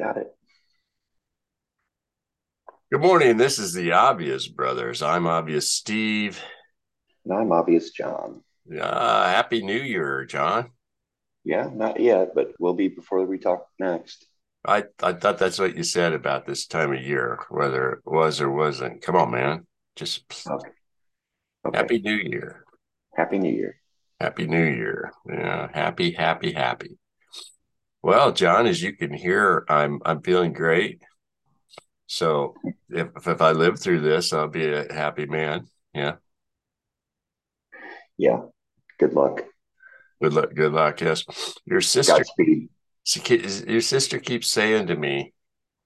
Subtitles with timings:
[0.00, 0.34] Got it.
[2.90, 3.36] Good morning.
[3.36, 5.02] This is the Obvious Brothers.
[5.02, 6.42] I'm Obvious Steve.
[7.26, 8.42] And I'm Obvious John.
[8.80, 10.70] Uh, Happy New Year, John.
[11.44, 14.24] Yeah, not yet, but we'll be before we talk next.
[14.64, 18.40] I, I thought that's what you said about this time of year, whether it was
[18.40, 19.02] or wasn't.
[19.02, 19.66] Come on, man.
[19.96, 20.70] Just Okay.
[21.66, 21.76] Okay.
[21.76, 22.64] Happy New Year.
[23.14, 23.76] Happy New Year.
[24.18, 25.12] Happy New Year.
[25.28, 26.96] Yeah, happy, happy, happy.
[28.02, 31.02] Well, John, as you can hear, I'm I'm feeling great.
[32.06, 32.54] So
[32.88, 35.66] if if I live through this, I'll be a happy man.
[35.94, 36.16] Yeah.
[38.16, 38.40] Yeah.
[38.98, 39.42] Good luck.
[40.22, 40.54] Good luck.
[40.54, 41.00] Good luck.
[41.00, 41.24] Yes.
[41.64, 42.68] Your sister Godspeed.
[43.68, 45.32] your sister keeps saying to me,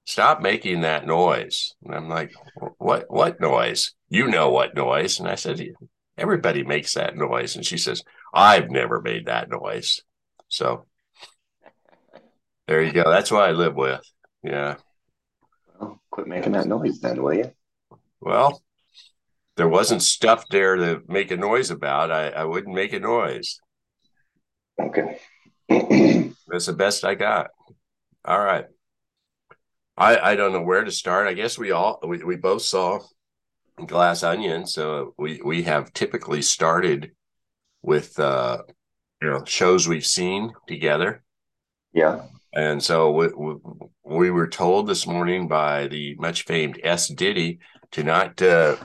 [0.05, 2.33] "Stop making that noise." And I'm like,
[2.79, 3.07] "What?
[3.09, 3.95] What noise?
[4.09, 5.61] You know what noise?" And I said,
[6.17, 10.01] "Everybody makes that noise." And she says, "I've never made that noise."
[10.49, 10.87] So
[12.67, 13.11] there you go.
[13.11, 14.01] That's what I live with.
[14.43, 14.77] Yeah.
[15.79, 17.53] Well, quit making that noise then, will you?
[18.21, 18.63] Well,
[19.57, 22.11] there wasn't stuff there to make a noise about.
[22.11, 23.61] I, I wouldn't make a noise.
[24.81, 25.19] Okay.
[25.69, 27.51] That's the best I got.
[28.25, 28.67] All right.
[29.97, 31.29] I I don't know where to start.
[31.29, 33.01] I guess we all we, we both saw
[33.87, 37.13] Glass Onion, so we we have typically started
[37.83, 38.63] with uh
[39.23, 41.23] you know shows we've seen together,
[41.95, 42.23] yeah.
[42.55, 43.55] And so we, we,
[44.05, 47.59] we were told this morning by the much famed S Diddy
[47.93, 48.77] to not uh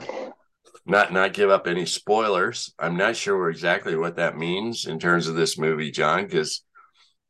[0.86, 2.74] not not give up any spoilers.
[2.78, 6.62] I'm not sure exactly what that means in terms of this movie, John, because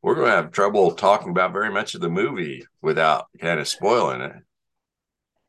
[0.02, 3.68] we're going to have trouble talking about very much of the movie without kind of
[3.68, 4.36] spoiling it.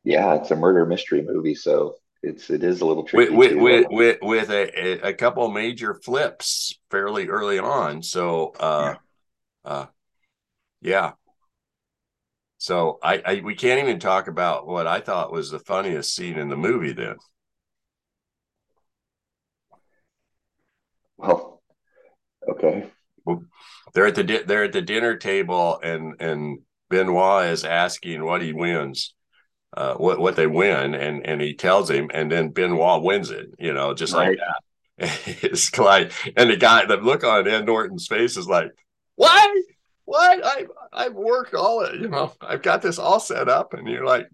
[0.04, 3.34] Yeah, it's a murder mystery movie, so it's it is a little tricky.
[3.34, 8.02] with to, with uh, with, with a, a couple major flips fairly early on.
[8.02, 8.94] So uh
[9.64, 9.86] uh
[10.82, 11.12] yeah.
[12.58, 16.38] So I, I we can't even talk about what I thought was the funniest scene
[16.38, 17.16] in the movie then.
[21.16, 21.62] well,
[22.48, 22.90] okay.
[23.94, 26.58] they're at the they're at the dinner table and and
[26.90, 29.14] Benoit is asking what he wins
[29.76, 33.46] uh what what they win and and he tells him and then Benoit wins it
[33.58, 34.38] you know just like Right.
[34.98, 38.70] that it's like and the guy the look on Ed Norton's face is like
[39.16, 39.64] what
[40.04, 44.04] what I I've worked all you know I've got this all set up and you're
[44.04, 44.28] like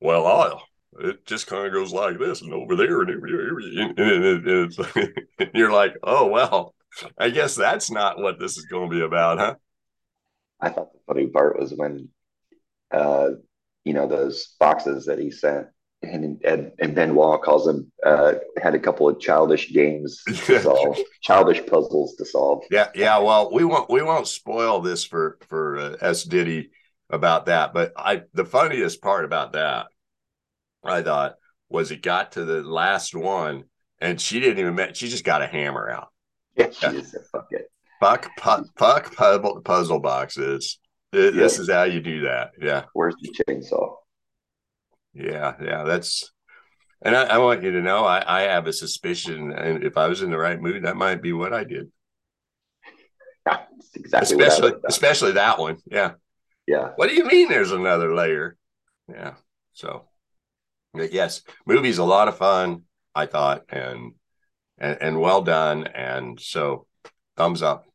[0.00, 0.62] well I'll
[0.98, 4.78] it just kind of goes like this and over there and, and, and, and it's,
[5.38, 6.74] and you're like oh well
[7.18, 9.54] I guess that's not what this is going to be about, huh?
[10.60, 12.08] I thought the funny part was when
[12.90, 13.30] uh
[13.84, 15.66] you know those boxes that he sent
[16.12, 20.98] and and, and Benoit calls them uh had a couple of childish games to solve,
[21.22, 22.64] childish puzzles to solve.
[22.70, 23.18] Yeah, yeah.
[23.18, 26.70] Well, we won't we won't spoil this for for uh, S Diddy
[27.10, 27.72] about that.
[27.74, 29.86] But I the funniest part about that,
[30.84, 31.34] I thought,
[31.68, 33.64] was it got to the last one
[34.00, 34.96] and she didn't even met.
[34.96, 36.08] She just got a hammer out.
[36.56, 37.70] Yeah, she just said fuck it.
[38.00, 40.78] Fuck, pu- fuck puzzle, puzzle boxes.
[41.12, 41.62] This Yeah.
[41.62, 42.50] is how you do that.
[42.60, 43.94] Yeah, Where's the chainsaw?
[45.16, 45.84] Yeah, yeah.
[45.84, 46.30] That's.
[47.02, 50.08] And I, I want you to know, I, I have a suspicion, and if I
[50.08, 51.90] was in the right mood, that might be what I did.
[53.44, 55.76] That's exactly especially, especially that one.
[55.86, 56.12] Yeah.
[56.66, 56.90] Yeah.
[56.96, 58.56] What do you mean there's another layer?
[59.08, 59.34] Yeah.
[59.72, 60.08] So
[60.94, 62.82] yes, movie's a lot of fun,
[63.14, 64.14] I thought, and
[64.78, 65.86] and, and well done.
[65.86, 66.86] And so
[67.36, 67.86] thumbs up.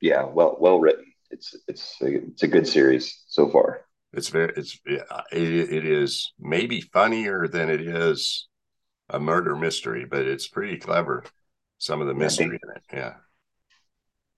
[0.00, 0.24] Yeah.
[0.24, 1.04] Well well written.
[1.30, 3.84] It's it's a, it's a good series so far.
[4.12, 5.02] It's very it's it,
[5.32, 8.48] it is maybe funnier than it is
[9.10, 11.24] a murder mystery, but it's pretty clever.
[11.78, 12.82] Some of the Yeah, mystery they- in it.
[12.92, 13.14] Yeah.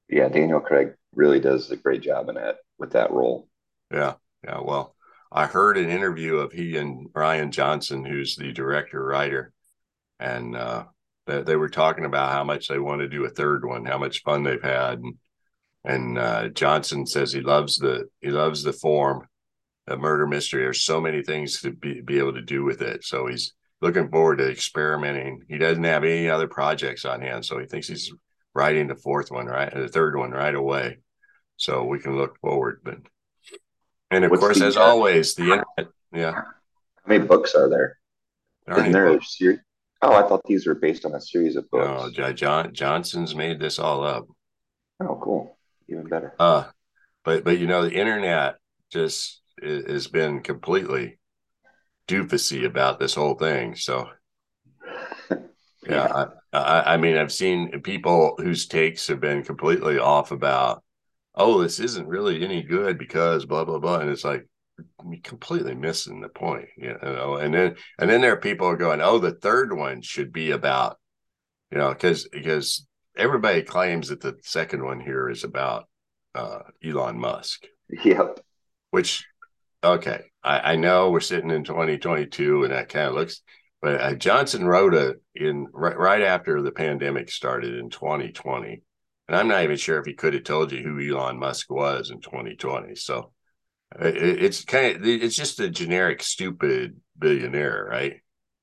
[0.09, 3.49] Yeah, Daniel Craig really does a great job in that with that role.
[3.93, 4.15] Yeah.
[4.45, 4.61] Yeah.
[4.61, 4.97] Well,
[5.31, 9.53] I heard an interview of he and Rian Johnson, who's the director writer,
[10.19, 10.85] and uh,
[11.27, 13.99] they, they were talking about how much they want to do a third one, how
[13.99, 15.15] much fun they've had, and,
[15.85, 19.27] and uh, Johnson says he loves the he loves the form,
[19.87, 20.63] the murder mystery.
[20.63, 24.09] There's so many things to be be able to do with it, so he's looking
[24.11, 25.43] forward to experimenting.
[25.49, 28.13] He doesn't have any other projects on hand, so he thinks he's
[28.55, 30.99] writing the fourth one right, the third one right away.
[31.57, 32.99] So we can look forward, but
[34.11, 35.95] and of What's course, the, as uh, always, the internet.
[36.13, 36.45] Yeah, How
[37.07, 37.99] many books are there?
[38.69, 39.59] Isn't there a series?
[40.03, 42.17] Oh, I thought these were based on a series of No, books.
[42.17, 44.27] J- John Johnson's made this all up.
[45.01, 45.57] Oh, cool.
[45.89, 46.35] Even better.
[46.39, 46.65] Uh,
[47.25, 48.57] but but you know, the internet
[48.91, 51.19] just has been completely
[52.09, 53.77] doofusy about this whole thing.
[53.77, 54.09] So
[55.89, 60.83] yeah, I, I, I mean, I've seen people whose takes have been completely off about
[61.37, 64.47] oh, this isn't really any good because blah blah blah, and it's like
[65.23, 67.37] completely missing the point, you know.
[67.37, 70.51] And then and then there are people are going, oh, the third one should be
[70.51, 70.99] about,
[71.71, 72.87] you know, because because
[73.17, 75.89] everybody claims that the second one here is about
[76.35, 77.67] uh, Elon Musk.
[78.05, 78.41] Yep.
[78.91, 79.27] Which,
[79.83, 83.43] okay, I, I know we're sitting in 2022 and that kind of looks,
[83.83, 88.83] but uh, Johnson wrote a in right, right after the pandemic started in 2020,
[89.29, 92.11] and I'm not even sure if he could have told you who Elon Musk was
[92.11, 92.95] in 2020.
[92.97, 93.33] So
[93.99, 98.17] it, it's kind of it's just a generic stupid billionaire, right?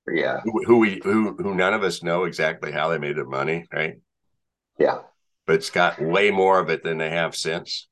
[0.08, 0.40] Yeah.
[0.44, 3.66] Who, who we who who none of us know exactly how they made their money,
[3.74, 3.96] right?
[4.80, 5.00] Yeah.
[5.46, 7.88] But it's got way more of it than they have since.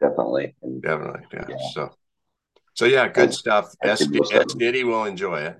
[0.00, 0.54] Definitely.
[0.80, 1.22] Definitely.
[1.32, 1.44] Yeah.
[1.48, 1.56] yeah.
[1.72, 1.90] So
[2.74, 3.74] so yeah, good that's, stuff.
[3.82, 4.02] S,
[4.32, 5.56] S Diddy will enjoy it.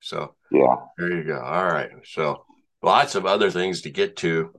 [0.00, 1.40] So yeah, there you go.
[1.40, 1.90] All right.
[2.04, 2.44] So
[2.82, 4.52] lots of other things to get to.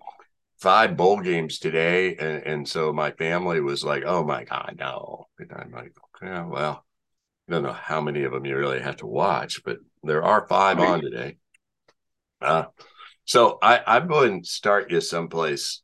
[0.60, 5.28] Five bowl games today, and, and so my family was like, "Oh my god, no!"
[5.40, 6.84] And I'm like, "Yeah, well,
[7.48, 10.46] I don't know how many of them you really have to watch, but there are
[10.50, 11.38] five on today."
[12.42, 12.66] Uh,
[13.24, 15.82] so I, I'm going to start you someplace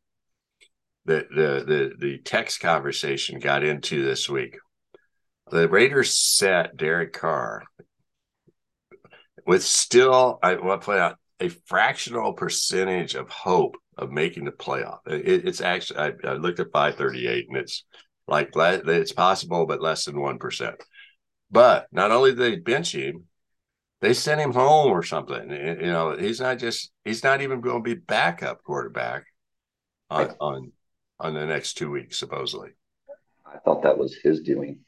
[1.06, 4.58] that the the the text conversation got into this week.
[5.52, 7.64] The Raiders set Derek Carr
[9.46, 14.52] with still, I want to point out a fractional percentage of hope of making the
[14.52, 15.00] playoff.
[15.06, 17.86] It, it's actually, I, I, looked at 538 and it's
[18.28, 20.74] like it's possible, but less than 1%.
[21.52, 23.26] But not only did they bench him,
[24.02, 25.50] they sent him home or something.
[25.50, 29.26] You know, he's not just, he's not even going to be backup quarterback
[30.10, 30.72] on, on,
[31.20, 32.72] on the next two weeks, supposedly.
[33.46, 34.80] I thought that was his doing.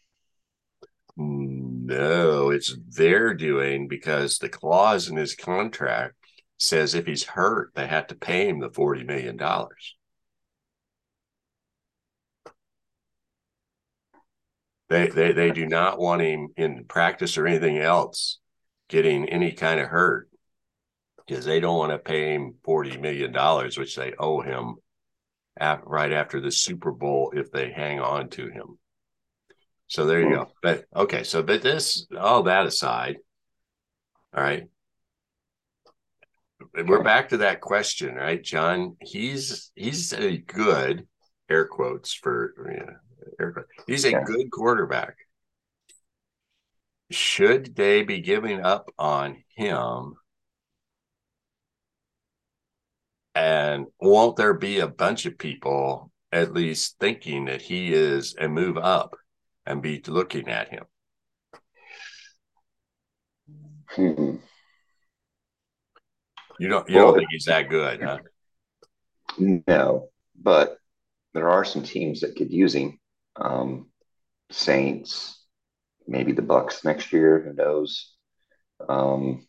[1.18, 6.16] Mm, no, it's their doing because the clause in his contract
[6.58, 9.40] says if he's hurt, they have to pay him the $40 million.
[14.90, 18.40] They, they, they do not want him in practice or anything else
[18.90, 20.30] getting any kind of hurt
[21.28, 23.34] because they don't want to pay him $40 million,
[23.78, 24.76] which they owe him
[25.60, 28.78] right after the Super Bowl if they hang on to him.
[29.88, 30.34] So there you hmm.
[30.34, 30.52] go.
[30.62, 33.18] But okay, so but this all that aside,
[34.36, 34.68] all right.
[36.74, 38.98] We're back to that question, right, John?
[39.02, 41.08] He's he's a good
[41.50, 42.54] air quotes for
[43.40, 43.70] air quotes.
[43.88, 44.24] He's a yeah.
[44.24, 45.16] good quarterback.
[47.10, 50.16] Should they be giving up on him?
[53.38, 58.48] And won't there be a bunch of people at least thinking that he is a
[58.48, 59.16] move up?
[59.68, 60.86] and be looking at him?
[63.90, 64.36] Hmm.
[66.60, 68.20] You don't you well, don't think he's that good, huh?
[69.38, 70.10] No,
[70.42, 70.78] but
[71.34, 72.98] there are some teams that could use him.
[73.36, 73.90] Um,
[74.50, 75.46] Saints,
[76.08, 77.44] maybe the Bucs next year.
[77.44, 78.14] Who knows?
[78.88, 79.46] Um,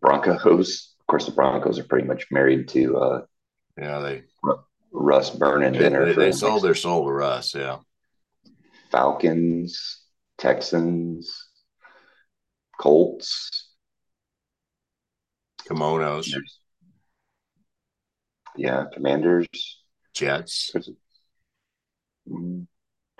[0.00, 0.91] Broncos.
[1.02, 2.96] Of course, the Broncos are pretty much married to.
[2.96, 3.20] Uh,
[3.76, 4.22] yeah, they
[4.92, 6.06] Russ burning dinner.
[6.06, 7.54] They, they sold their soul to Russ.
[7.54, 7.78] Yeah.
[8.90, 10.00] Falcons,
[10.38, 11.48] Texans,
[12.78, 13.70] Colts,
[15.68, 16.28] Kimonos.
[18.56, 19.48] Yeah, Commanders,
[20.14, 20.72] Jets.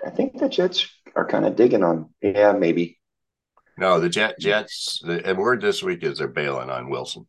[0.05, 2.13] I think the Jets are kind of digging on.
[2.21, 2.99] Yeah, maybe.
[3.77, 5.01] No, the Jet Jets.
[5.03, 7.25] The word this week is they're bailing on Wilson.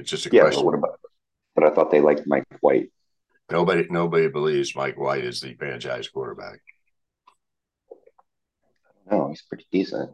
[0.00, 0.60] It's just a yeah, question.
[0.60, 1.00] But what about?
[1.54, 2.90] But I thought they liked Mike White.
[3.50, 6.60] Nobody, nobody believes Mike White is the franchise quarterback.
[9.10, 10.10] No, he's pretty decent.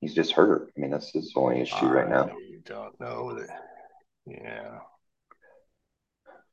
[0.00, 0.70] He's just hurt.
[0.76, 2.26] I mean, that's his only issue right now.
[2.26, 3.48] You don't know that.
[4.26, 4.78] Yeah.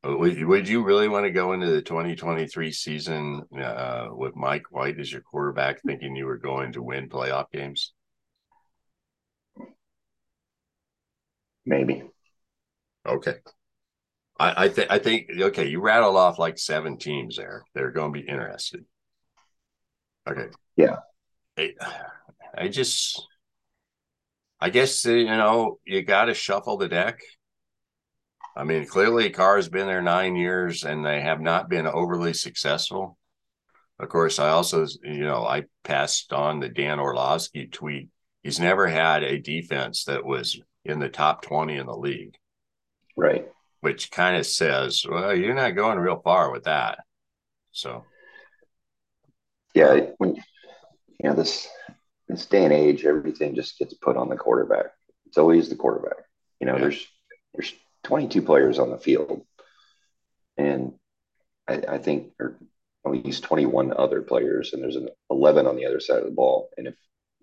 [0.06, 5.00] Would, would you really want to go into the 2023 season uh, with Mike White
[5.00, 7.94] as your quarterback, thinking you were going to win playoff games?
[11.66, 12.04] Maybe.
[13.06, 13.36] Okay.
[14.40, 15.68] I, I think I think okay.
[15.68, 17.64] You rattled off like seven teams there.
[17.74, 18.86] They're going to be interested.
[20.28, 20.48] Okay.
[20.76, 20.98] Yeah.
[21.58, 21.74] I,
[22.58, 23.22] I just,
[24.60, 27.20] I guess uh, you know you got to shuffle the deck.
[28.56, 33.18] I mean, clearly, Carr's been there nine years, and they have not been overly successful.
[34.00, 38.10] Of course, I also, you know, I passed on the Dan Orlovsky tweet.
[38.44, 42.36] He's never had a defense that was in the top 20 in the league.
[43.16, 43.48] Right.
[43.82, 47.00] Which kind of says, well, you're not going real far with that.
[47.72, 48.06] So,
[49.74, 50.44] yeah, when you
[51.30, 51.68] know this
[52.28, 54.88] this day and age, everything just gets put on the quarterback.
[55.26, 56.24] It's always the quarterback.
[56.60, 56.82] You know, yeah.
[56.82, 57.08] there's
[57.54, 59.46] there's 22 players on the field,
[60.58, 60.94] and
[61.68, 62.58] I, I think or
[63.06, 66.32] at least 21 other players, and there's an 11 on the other side of the
[66.32, 66.70] ball.
[66.78, 66.96] And if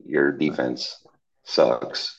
[0.05, 1.05] your defense
[1.45, 2.19] sucks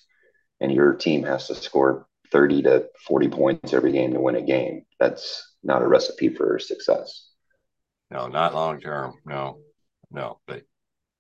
[0.60, 4.42] and your team has to score 30 to 40 points every game to win a
[4.42, 7.30] game, that's not a recipe for success.
[8.10, 9.14] No, not long term.
[9.26, 9.60] No,
[10.10, 10.40] no.
[10.48, 10.64] But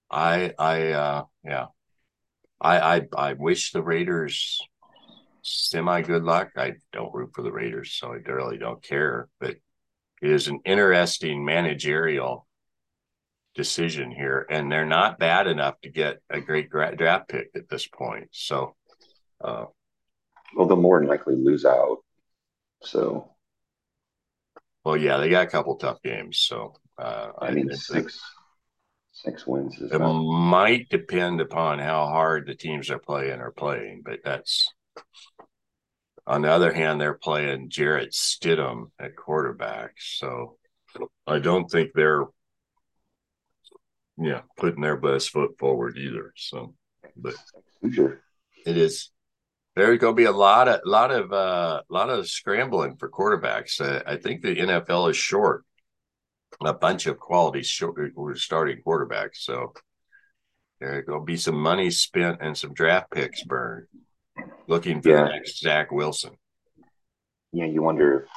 [0.09, 1.67] I, I, uh, yeah,
[2.59, 4.59] I, I, I wish the Raiders
[5.41, 6.51] semi good luck.
[6.57, 9.27] I don't root for the Raiders, so I really don't care.
[9.39, 9.55] But
[10.21, 12.47] it is an interesting managerial
[13.55, 17.87] decision here, and they're not bad enough to get a great draft pick at this
[17.87, 18.29] point.
[18.31, 18.75] So,
[19.43, 19.65] uh,
[20.55, 21.97] well, they'll more than likely lose out.
[22.83, 23.29] So,
[24.83, 26.39] well, yeah, they got a couple tough games.
[26.39, 28.19] So, uh, I mean, six
[29.11, 29.79] six wins.
[29.79, 30.13] it not...
[30.13, 34.73] might depend upon how hard the teams are playing are playing, but that's
[36.27, 40.57] on the other hand, they're playing Jarrett Stidham at quarterback, so
[41.25, 42.25] I don't think they're
[44.17, 46.33] yeah putting their best foot forward either.
[46.35, 46.75] So,
[47.15, 47.33] but
[47.81, 49.09] it is
[49.75, 53.79] there's going to be a lot of lot of uh lot of scrambling for quarterbacks.
[53.79, 55.63] Uh, I think the NFL is short
[56.63, 59.37] a bunch of quality short, starting quarterbacks.
[59.37, 59.73] So
[60.79, 63.87] there's going to be some money spent and some draft picks burned
[64.67, 65.23] looking for yeah.
[65.23, 66.31] the next Zach Wilson.
[67.51, 68.29] Yeah, you wonder if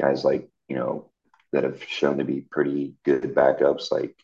[0.00, 1.10] guys like, you know,
[1.52, 4.16] that have shown to be pretty good backups like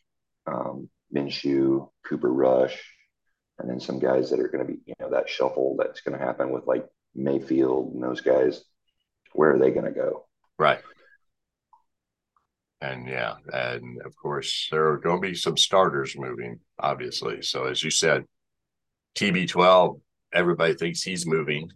[0.47, 2.92] um, Minshew, Cooper Rush,
[3.63, 6.19] and then some guys that are going to be, you know, that shuffle that's going
[6.19, 8.65] to happen with like Mayfield and those guys.
[9.33, 10.27] Where are they going to go?
[10.59, 10.81] Right.
[12.81, 17.41] And yeah, and of course, there are going to be some starters moving, obviously.
[17.43, 18.25] So, as you said,
[19.15, 20.01] TB12
[20.33, 21.71] everybody thinks he's moving.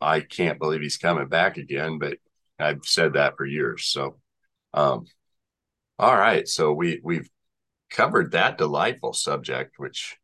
[0.00, 2.18] I can't believe he's coming back again, but
[2.58, 3.86] I've said that for years.
[3.86, 4.18] So,
[4.74, 5.04] um,
[5.98, 6.46] all right.
[6.46, 7.28] So we we've
[7.90, 10.16] covered that delightful subject, which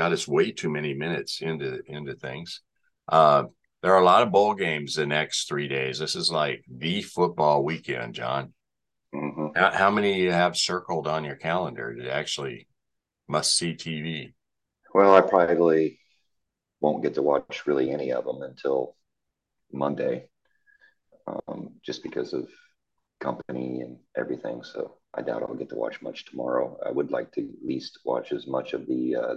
[0.00, 2.62] got us way too many minutes into into things.
[3.06, 3.44] Uh,
[3.82, 5.98] there are a lot of bowl games the next three days.
[5.98, 8.54] This is like the football weekend, John.
[9.14, 9.48] Mm-hmm.
[9.54, 12.66] How, how, many you have circled on your calendar to actually
[13.28, 14.32] must see TV?
[14.94, 15.98] Well, I probably
[16.80, 18.96] won't get to watch really any of them until
[19.70, 20.28] Monday,
[21.26, 22.48] um, just because of
[23.20, 24.62] company and everything.
[24.62, 26.78] So I doubt I'll get to watch much tomorrow.
[26.86, 29.34] I would like to at least watch as much of the uh,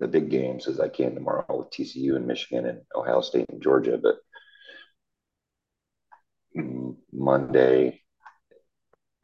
[0.00, 3.62] the big games as I can tomorrow with TCU and Michigan and Ohio State and
[3.62, 4.00] Georgia.
[4.02, 4.16] But
[7.12, 8.00] Monday,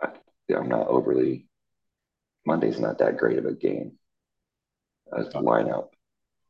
[0.00, 0.10] I,
[0.54, 1.48] I'm not overly.
[2.46, 3.98] Monday's not that great of a game
[5.16, 5.88] as the lineup.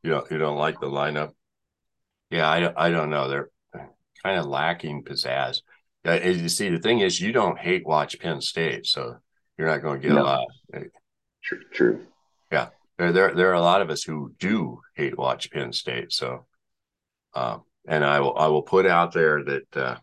[0.03, 1.31] You don't you don't like the lineup?
[2.29, 3.29] Yeah, I I don't know.
[3.29, 3.49] They're
[4.23, 5.61] kind of lacking pizzazz.
[6.03, 9.17] As you see, the thing is, you don't hate watch Penn State, so
[9.57, 10.21] you're not going to get no.
[10.21, 10.47] a lot.
[11.43, 12.05] True, true.
[12.51, 16.11] Yeah, there, there there are a lot of us who do hate watch Penn State.
[16.11, 16.45] So,
[17.33, 19.97] um, and I will I will put out there that uh,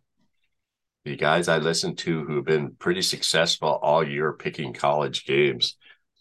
[1.05, 5.77] the guys I listen to who have been pretty successful all year picking college games,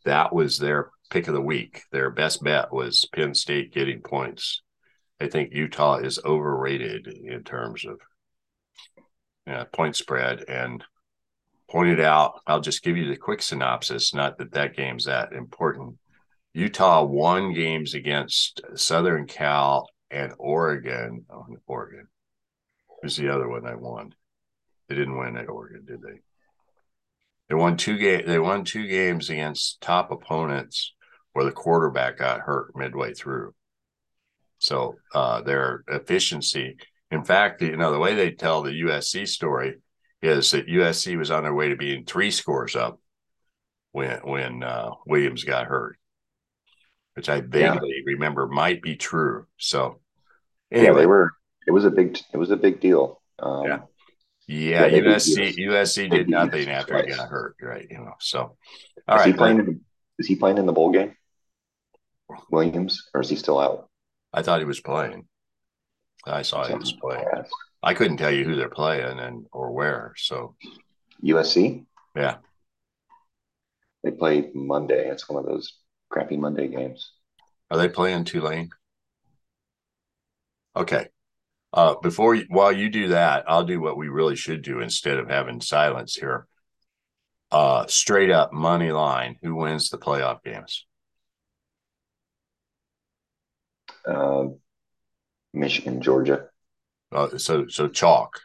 [0.05, 1.83] that was their pick of the week.
[1.91, 4.61] Their best bet was Penn State getting points.
[5.21, 7.99] I think Utah is overrated in terms of
[9.45, 10.83] yeah, point spread and
[11.69, 12.41] pointed out.
[12.47, 14.13] I'll just give you the quick synopsis.
[14.13, 15.97] Not that that game's that important.
[16.53, 21.25] Utah won games against Southern Cal and Oregon.
[21.29, 22.07] Oh, Oregon.
[23.01, 24.13] Who's the other one I won?
[24.87, 26.21] They didn't win at Oregon, did they?
[27.49, 28.23] They won two game.
[28.25, 30.93] They won two games against top opponents
[31.33, 33.53] where the quarterback got hurt midway through.
[34.59, 36.77] So uh, their efficiency,
[37.11, 39.75] in fact, you know, the way they tell the USC story
[40.21, 42.99] is that USC was on their way to being three scores up
[43.91, 45.97] when when uh, Williams got hurt,
[47.15, 48.03] which I vaguely yeah.
[48.13, 49.45] remember might be true.
[49.57, 49.99] So
[50.71, 51.31] anyway, yeah, they were.
[51.67, 52.19] It was a big.
[52.33, 53.21] It was a big deal.
[53.39, 53.79] Um, yeah.
[54.47, 57.87] Yeah, yeah USC USC did nothing after he got hurt, right?
[57.89, 58.57] You know, so
[59.07, 59.27] all is right.
[59.27, 59.81] He playing,
[60.19, 61.15] is he playing in the bowl game?
[62.51, 63.89] Williams, or is he still out?
[64.33, 65.27] I thought he was playing.
[66.25, 67.25] I saw he was playing.
[67.81, 70.13] I couldn't tell you who they're playing and or where.
[70.17, 70.55] So
[71.23, 71.85] USC.
[72.15, 72.37] Yeah.
[74.03, 75.09] They play Monday.
[75.09, 75.73] It's one of those
[76.13, 77.11] crappy Monday games.
[77.71, 78.69] Are they playing Tulane?
[80.75, 81.09] Okay.
[81.73, 85.17] Uh, before you, while you do that, I'll do what we really should do instead
[85.17, 86.47] of having silence here.
[87.51, 89.37] Uh, straight up money line.
[89.43, 90.85] Who wins the playoff games?
[94.05, 94.47] uh,
[95.53, 96.49] Michigan, Georgia.
[97.11, 98.39] Uh, so so chalk.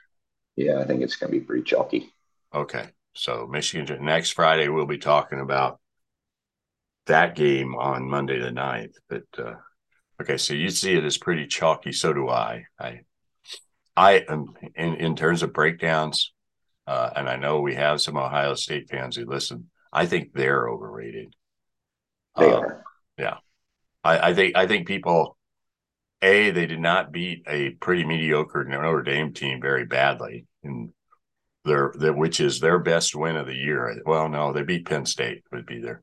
[0.57, 2.13] Yeah, I think it's going to be pretty chalky.
[2.55, 5.81] Okay, So Michigan next Friday we'll be talking about
[7.09, 8.95] that game on Monday the 9th.
[9.09, 9.55] But uh,
[10.23, 11.93] okay, so you see it as pretty chalky.
[11.93, 12.65] So do I.
[12.79, 13.01] I
[13.97, 16.33] I am in in terms of breakdowns,
[16.87, 19.71] uh, and I know we have some Ohio State fans who listen.
[19.93, 21.35] I think they're overrated.
[22.37, 22.85] They uh, are.
[23.19, 23.39] Yeah,
[24.05, 25.37] I, I think I think people.
[26.21, 30.91] A, they did not beat a pretty mediocre Notre Dame team very badly, and
[31.65, 34.03] their, their which is their best win of the year.
[34.05, 36.03] Well, no, they beat Penn State would be their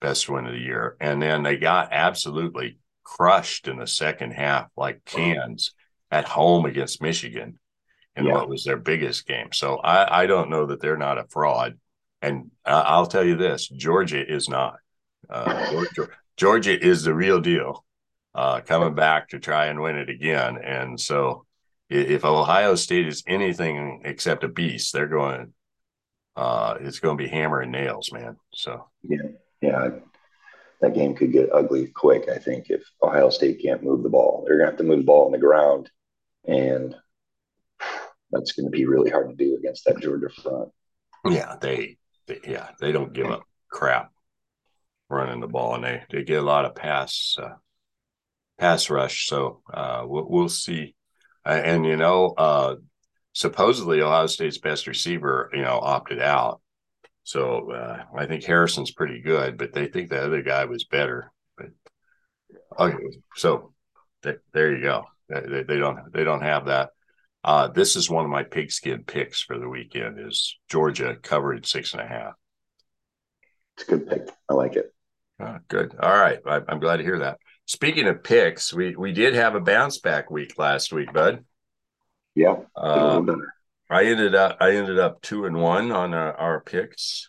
[0.00, 4.68] best win of the year, and then they got absolutely crushed in the second half
[4.76, 5.74] like cans
[6.10, 7.58] at home against Michigan
[8.16, 8.34] in yeah.
[8.34, 9.48] what was their biggest game.
[9.52, 11.78] So I, I don't know that they're not a fraud.
[12.22, 14.76] And I'll tell you this Georgia is not.
[15.28, 17.84] Uh, Georgia, Georgia is the real deal
[18.34, 20.58] uh, coming back to try and win it again.
[20.58, 21.46] And so
[21.88, 25.52] if Ohio State is anything except a beast, they're going,
[26.36, 28.36] uh, it's going to be hammer and nails, man.
[28.54, 29.30] So, yeah,
[29.60, 29.90] yeah
[30.80, 32.28] that game could get ugly quick.
[32.28, 35.04] I think if Ohio State can't move the ball, they're to have to move the
[35.04, 35.90] ball on the ground,
[36.46, 36.94] and
[38.30, 40.70] that's to be really hard to do against that Georgia front.
[41.26, 44.10] Yeah, they, they yeah they don't give up crap
[45.08, 47.56] running the ball, and they they get a lot of pass uh,
[48.58, 49.26] pass rush.
[49.26, 50.94] So uh, we'll, we'll see.
[51.44, 52.76] Uh, and you know, uh,
[53.34, 56.62] supposedly Ohio State's best receiver, you know, opted out.
[57.24, 61.32] So uh, I think Harrison's pretty good, but they think the other guy was better.
[61.56, 61.68] But
[62.78, 62.96] okay,
[63.36, 63.72] so
[64.22, 65.04] th- there you go.
[65.28, 66.90] They, they, don't they don't have that.
[67.44, 70.18] Uh, this is one of my pigskin picks for the weekend.
[70.18, 72.34] Is Georgia covered six and a half?
[73.76, 74.28] It's a good pick.
[74.48, 74.92] I like it.
[75.38, 75.94] Oh, good.
[76.02, 76.38] All right.
[76.44, 77.38] I, I'm glad to hear that.
[77.64, 81.44] Speaking of picks, we we did have a bounce back week last week, bud.
[82.34, 82.56] Yeah.
[82.76, 83.22] Uh,
[83.90, 87.28] I ended up I ended up two and one on uh, our picks,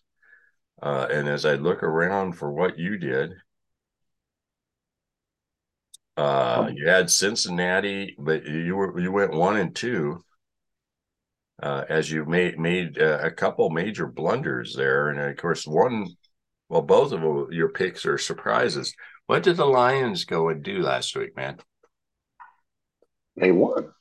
[0.81, 3.33] uh, and as I look around for what you did,
[6.17, 10.23] uh, you had Cincinnati, but you were you went one and two.
[11.61, 16.07] Uh, as you made made uh, a couple major blunders there, and of course one,
[16.69, 18.93] well, both of them, your picks are surprises.
[19.25, 21.57] What did the Lions go and do last week, man?
[23.35, 23.93] They won.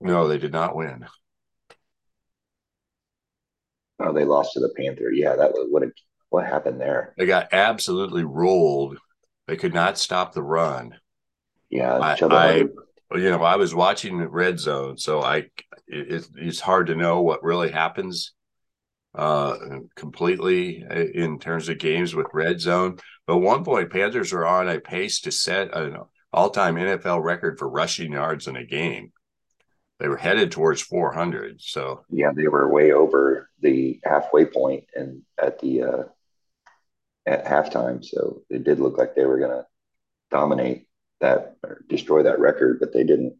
[0.00, 1.06] No, they did not win.
[4.00, 5.10] Oh, they lost to the Panther.
[5.12, 5.82] Yeah, that was what.
[6.28, 7.14] what happened there?
[7.16, 8.98] They got absolutely rolled.
[9.46, 10.94] They could not stop the run.
[11.70, 12.56] Yeah, I, I
[13.14, 15.48] you know, I was watching the red zone, so I
[15.86, 18.32] it, it's hard to know what really happens
[19.14, 19.56] uh
[19.96, 20.84] completely
[21.14, 22.98] in terms of games with red zone.
[23.26, 25.96] But one point, Panthers are on a pace to set an
[26.32, 29.12] all-time NFL record for rushing yards in a game
[29.98, 31.60] they were headed towards 400.
[31.60, 36.02] So yeah, they were way over the halfway point and at the uh,
[37.26, 38.04] at halftime.
[38.04, 39.66] So it did look like they were going to
[40.30, 40.86] dominate
[41.20, 43.36] that or destroy that record, but they didn't.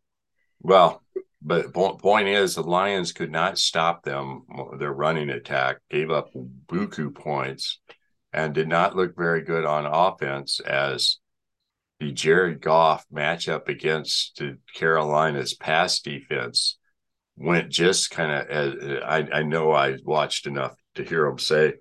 [0.60, 1.02] Well,
[1.40, 4.42] but point is, the Lions could not stop them.
[4.78, 6.30] Their running attack gave up
[6.66, 7.78] buku points
[8.32, 11.18] and did not look very good on offense as
[12.00, 14.40] the Jared Goff matchup against
[14.74, 16.78] Carolina's pass defense
[17.36, 21.74] went just kind of as I, I know I watched enough to hear him say,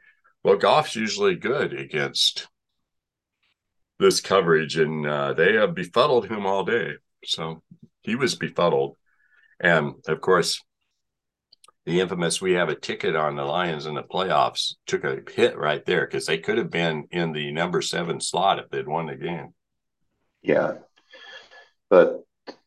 [0.43, 2.47] well, Goff's usually good against
[3.99, 6.93] this coverage, and uh, they have befuddled him all day.
[7.25, 7.63] So
[8.01, 8.95] he was befuddled.
[9.59, 10.63] And of course,
[11.85, 15.57] the infamous we have a ticket on the Lions in the playoffs took a hit
[15.57, 19.07] right there because they could have been in the number seven slot if they'd won
[19.07, 19.53] the game.
[20.41, 20.75] Yeah,
[21.89, 22.23] but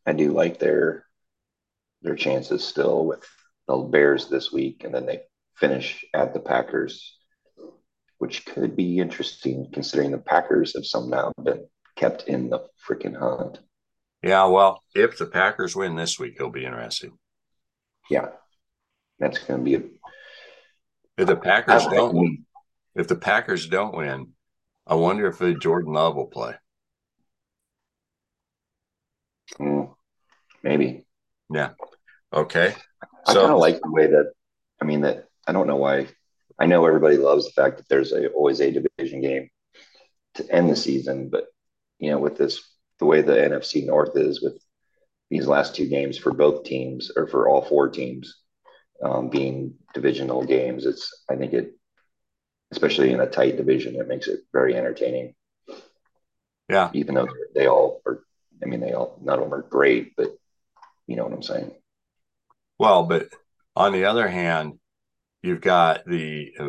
[0.06, 1.06] I do like their
[2.02, 3.24] their chances still with
[3.68, 5.22] the Bears this week, and then they
[5.56, 7.16] finish at the Packers,
[8.18, 13.58] which could be interesting considering the Packers have somehow been kept in the freaking hunt.
[14.22, 17.18] Yeah, well, if the Packers win this week, it'll be interesting.
[18.10, 18.28] Yeah,
[19.18, 19.82] that's going to be a.
[21.16, 22.46] If the Packers don't, win,
[22.94, 24.32] if the Packers don't win,
[24.86, 26.54] I wonder if Jordan Love will play.
[29.58, 29.94] Mm,
[30.62, 31.06] maybe.
[31.52, 31.70] Yeah.
[32.32, 32.74] Okay.
[33.26, 34.32] I so, kind of like the way that,
[34.80, 36.08] I mean, that I don't know why.
[36.58, 39.48] I know everybody loves the fact that there's a, always a division game
[40.34, 41.46] to end the season, but
[41.98, 42.62] you know, with this,
[42.98, 44.62] the way the NFC North is with
[45.30, 48.36] these last two games for both teams or for all four teams
[49.02, 51.72] um, being divisional games, it's, I think it,
[52.72, 55.34] especially in a tight division, it makes it very entertaining.
[56.68, 56.90] Yeah.
[56.92, 58.20] Even though they all are
[58.62, 60.28] I mean, they all none of them are great, but
[61.06, 61.72] you know what I'm saying.
[62.78, 63.28] Well, but
[63.76, 64.78] on the other hand,
[65.42, 66.64] you've got the uh,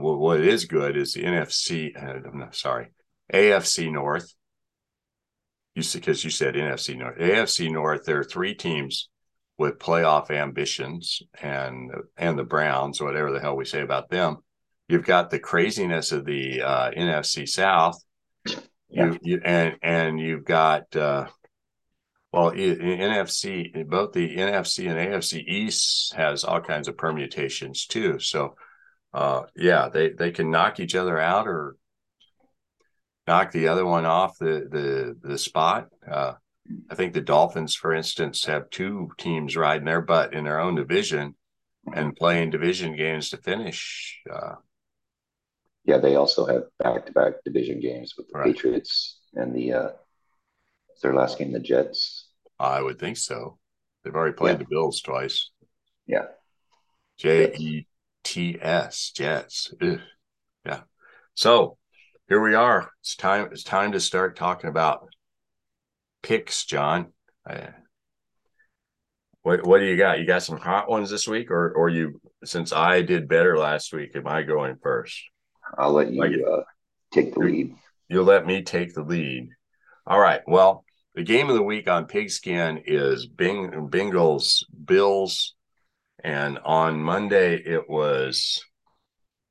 [0.00, 1.96] what is good is the NFC.
[1.96, 2.88] Uh, sorry,
[3.32, 4.32] AFC North.
[5.74, 7.18] You because you said NFC North.
[7.18, 8.04] AFC North.
[8.04, 9.08] There are three teams
[9.56, 14.38] with playoff ambitions, and and the Browns, whatever the hell we say about them.
[14.88, 18.02] You've got the craziness of the uh, NFC South.
[18.90, 21.26] You, you and and you've got uh,
[22.32, 28.20] well, NFC, both the NFC and AFC East has all kinds of permutations too.
[28.20, 28.54] So,
[29.12, 31.76] uh, yeah, they they can knock each other out or
[33.26, 35.88] knock the other one off the the the spot.
[36.08, 36.34] Uh,
[36.88, 40.76] I think the Dolphins, for instance, have two teams riding their butt in their own
[40.76, 41.34] division
[41.92, 44.20] and playing division games to finish.
[44.32, 44.54] Uh,
[45.90, 48.46] yeah, they also have back to back division games with the right.
[48.54, 49.88] Patriots and the uh,
[51.02, 52.28] their last game, the Jets?
[52.60, 53.58] I would think so.
[54.04, 54.58] They've already played yeah.
[54.58, 55.50] the Bills twice.
[56.06, 56.26] Yeah.
[57.18, 57.86] J E
[58.22, 59.74] T S Jets.
[59.82, 59.98] Ugh.
[60.64, 60.82] Yeah.
[61.34, 61.76] So
[62.28, 62.92] here we are.
[63.00, 63.48] It's time.
[63.50, 65.08] It's time to start talking about
[66.22, 67.12] picks, John.
[69.42, 70.20] what What do you got?
[70.20, 72.20] You got some hot ones this week, or or you?
[72.44, 75.20] Since I did better last week, am I going first?
[75.78, 76.62] I'll let you uh,
[77.12, 77.74] take the lead.
[78.08, 79.50] You'll let me take the lead.
[80.06, 80.40] All right.
[80.46, 85.54] Well, the game of the week on Pigskin is Bing, Bengals Bills,
[86.22, 88.62] and on Monday it was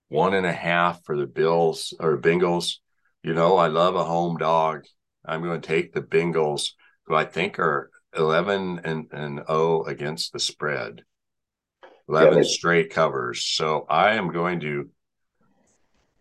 [0.09, 2.75] one and a half for the Bills or Bengals.
[3.23, 4.83] You know, I love a home dog.
[5.25, 6.71] I'm going to take the Bengals,
[7.05, 11.03] who I think are 11 and, and 0 against the spread,
[12.07, 13.45] 11 yeah, straight covers.
[13.45, 14.89] So I am going to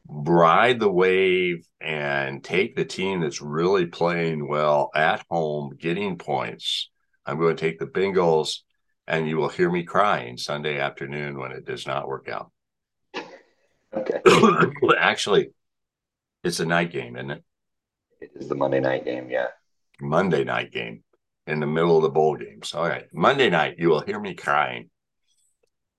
[0.08, 6.90] ride the wave and take the team that's really playing well at home, getting points.
[7.26, 8.60] I'm going to take the Bengals,
[9.06, 12.50] and you will hear me crying Sunday afternoon when it does not work out.
[13.94, 14.20] Okay.
[14.98, 15.50] Actually,
[16.42, 17.44] it's a night game, isn't it?
[18.20, 19.48] It is the Monday night game, yeah.
[20.00, 21.02] Monday night game
[21.46, 22.74] in the middle of the bowl games.
[22.74, 23.04] All right.
[23.12, 24.90] Monday night, you will hear me crying,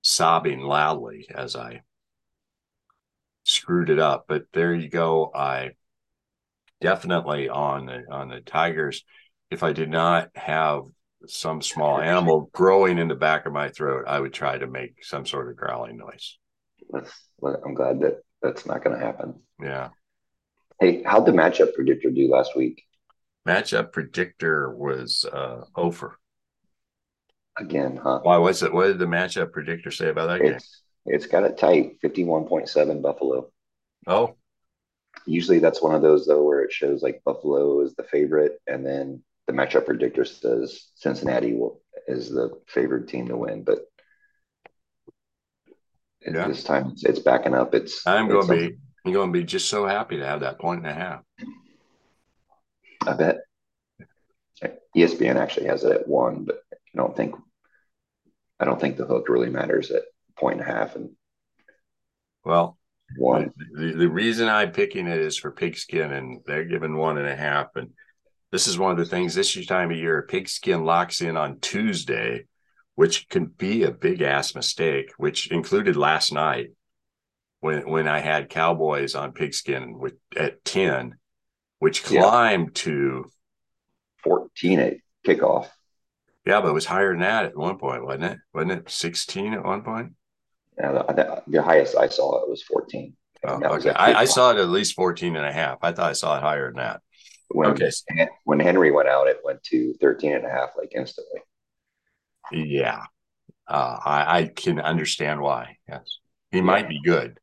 [0.02, 1.82] sobbing loudly as I
[3.44, 4.26] screwed it up.
[4.28, 5.30] But there you go.
[5.34, 5.70] I
[6.80, 9.04] definitely on the on the Tigers.
[9.50, 10.82] If I did not have
[11.26, 15.04] some small animal growing in the back of my throat, I would try to make
[15.04, 16.38] some sort of growling noise.
[16.90, 19.34] That's, I'm glad that that's not going to happen.
[19.62, 19.88] Yeah.
[20.80, 22.84] Hey, how'd the matchup predictor do last week?
[23.46, 26.18] Matchup predictor was uh, over.
[27.58, 28.20] Again, huh?
[28.22, 28.72] Why was it?
[28.72, 30.58] What did the matchup predictor say about that it's, game?
[31.12, 33.50] It's got it tight, 51.7 Buffalo.
[34.06, 34.34] Oh.
[35.26, 38.86] Usually that's one of those though where it shows like Buffalo is the favorite and
[38.86, 43.80] then the matchup predictor says Cincinnati will, is the favored team to win, but
[46.22, 46.46] yeah.
[46.46, 47.74] this time it's, it's, backing up.
[47.74, 50.58] It's I'm going to be I'm going to be just so happy to have that
[50.58, 51.22] point and a half.
[53.06, 53.38] I bet.
[54.96, 57.34] ESPN actually has it at one, but I don't think
[58.58, 60.02] I don't think the hook really matters at
[60.40, 61.10] point and a half and
[62.44, 62.78] well
[63.18, 67.28] one the, the reason i'm picking it is for pigskin and they're given one and
[67.28, 67.90] a half and
[68.50, 72.44] this is one of the things this time of year pigskin locks in on tuesday
[72.94, 76.70] which can be a big ass mistake which included last night
[77.60, 81.16] when when i had cowboys on pigskin with at 10
[81.80, 82.82] which climbed yeah.
[82.82, 83.24] to
[84.22, 85.68] 14 at kickoff
[86.46, 88.38] yeah, but it was higher than that at one point, wasn't it?
[88.54, 90.12] Wasn't it 16 at one point?
[90.80, 93.14] The, the highest I saw it was 14.
[93.46, 93.90] Oh, okay.
[93.90, 95.78] I, I, saw it at least 14 and a half.
[95.82, 97.00] I thought I saw it higher than that.
[97.48, 97.90] When, okay.
[98.44, 101.40] When Henry went out, it went to 13 and a half, like instantly.
[102.52, 103.04] Yeah.
[103.66, 105.76] Uh, I, I can understand why.
[105.88, 106.18] Yes.
[106.50, 106.64] He yeah.
[106.64, 107.38] might be good.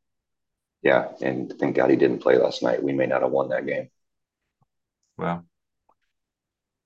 [0.84, 1.10] Yeah.
[1.22, 2.84] And thank God he didn't play last night.
[2.84, 3.90] We may not have won that game.
[5.18, 5.46] Well,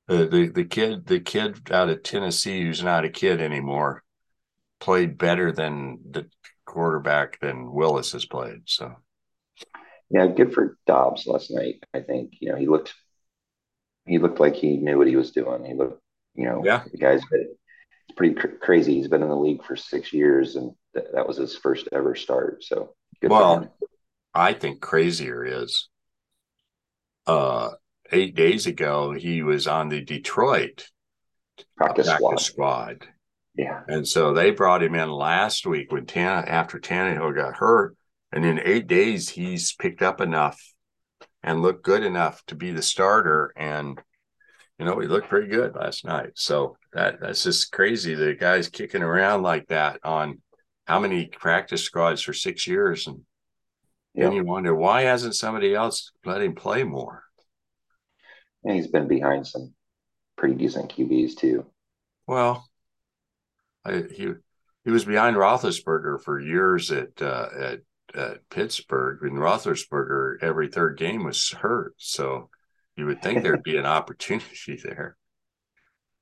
[0.07, 4.03] the, the, the kid, the kid out of Tennessee, who's not a kid anymore,
[4.81, 6.25] played better than the
[6.65, 8.63] quarterback than Willis has played.
[8.65, 8.93] So,
[10.09, 11.83] yeah, good for Dobbs last night.
[11.93, 12.93] I think you know he looked
[14.05, 15.63] he looked like he knew what he was doing.
[15.63, 16.01] He looked,
[16.35, 17.55] you know, yeah, the guy's been,
[18.09, 18.95] it's pretty cr- crazy.
[18.95, 22.15] He's been in the league for six years, and th- that was his first ever
[22.15, 22.63] start.
[22.63, 23.73] So, well,
[24.33, 25.87] I think crazier is,
[27.27, 27.69] uh,
[28.11, 30.87] eight days ago he was on the Detroit
[31.77, 32.39] practice, practice squad.
[32.39, 33.07] squad.
[33.55, 33.81] Yeah.
[33.87, 37.95] And so they brought him in last week when Tan after Tannehill got hurt.
[38.31, 40.59] And in eight days, he's picked up enough
[41.43, 43.51] and looked good enough to be the starter.
[43.57, 43.99] And,
[44.79, 46.31] you know, he looked pretty good last night.
[46.35, 48.15] So that that's just crazy.
[48.15, 50.41] The guy's kicking around like that on
[50.87, 53.21] how many practice squads for six years, and
[54.13, 54.25] Yeah.
[54.25, 57.23] then you wonder why hasn't somebody else let him play more?
[58.63, 59.73] And he's been behind some
[60.37, 61.65] pretty decent QBs too.
[62.27, 62.67] Well,
[63.85, 64.33] I, he
[64.83, 67.79] he was behind Roethlisberger for years at uh, at
[68.13, 72.49] at Pittsburgh, and Roethlisberger every third game was hurt, so
[72.95, 75.17] you would think there'd be an opportunity there.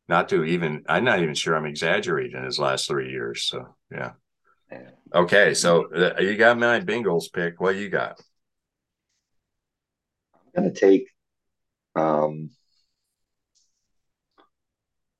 [0.07, 3.43] Not to even, I'm not even sure I'm exaggerating his last three years.
[3.43, 4.13] So yeah.
[5.13, 7.59] Okay, so uh, you got my Bengals pick.
[7.59, 8.19] What you got?
[10.33, 11.07] I'm gonna take
[11.95, 12.49] um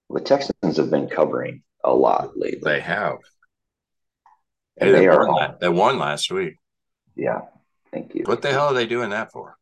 [0.10, 2.62] the Texans have been covering a lot lately.
[2.64, 3.18] They have.
[4.78, 6.56] and Hey, they they, are won, they won last week.
[7.16, 7.42] Yeah,
[7.92, 8.24] thank you.
[8.26, 9.58] What the hell are they doing that for?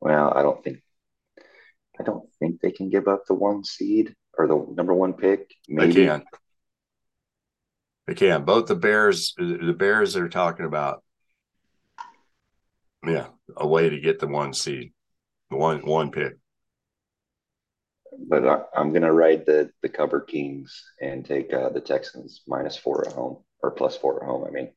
[0.00, 0.78] Well, I don't think
[2.00, 5.50] I don't think they can give up the one seed or the number one pick.
[5.68, 6.24] Maybe They can.
[8.06, 8.44] They can.
[8.44, 11.04] Both the Bears, the Bears are talking about,
[13.06, 14.92] yeah, a way to get the one seed,
[15.50, 16.39] the one one pick.
[18.18, 22.76] But I, I'm gonna ride the the cover Kings and take uh, the Texans minus
[22.76, 24.44] four at home or plus four at home.
[24.46, 24.72] I mean,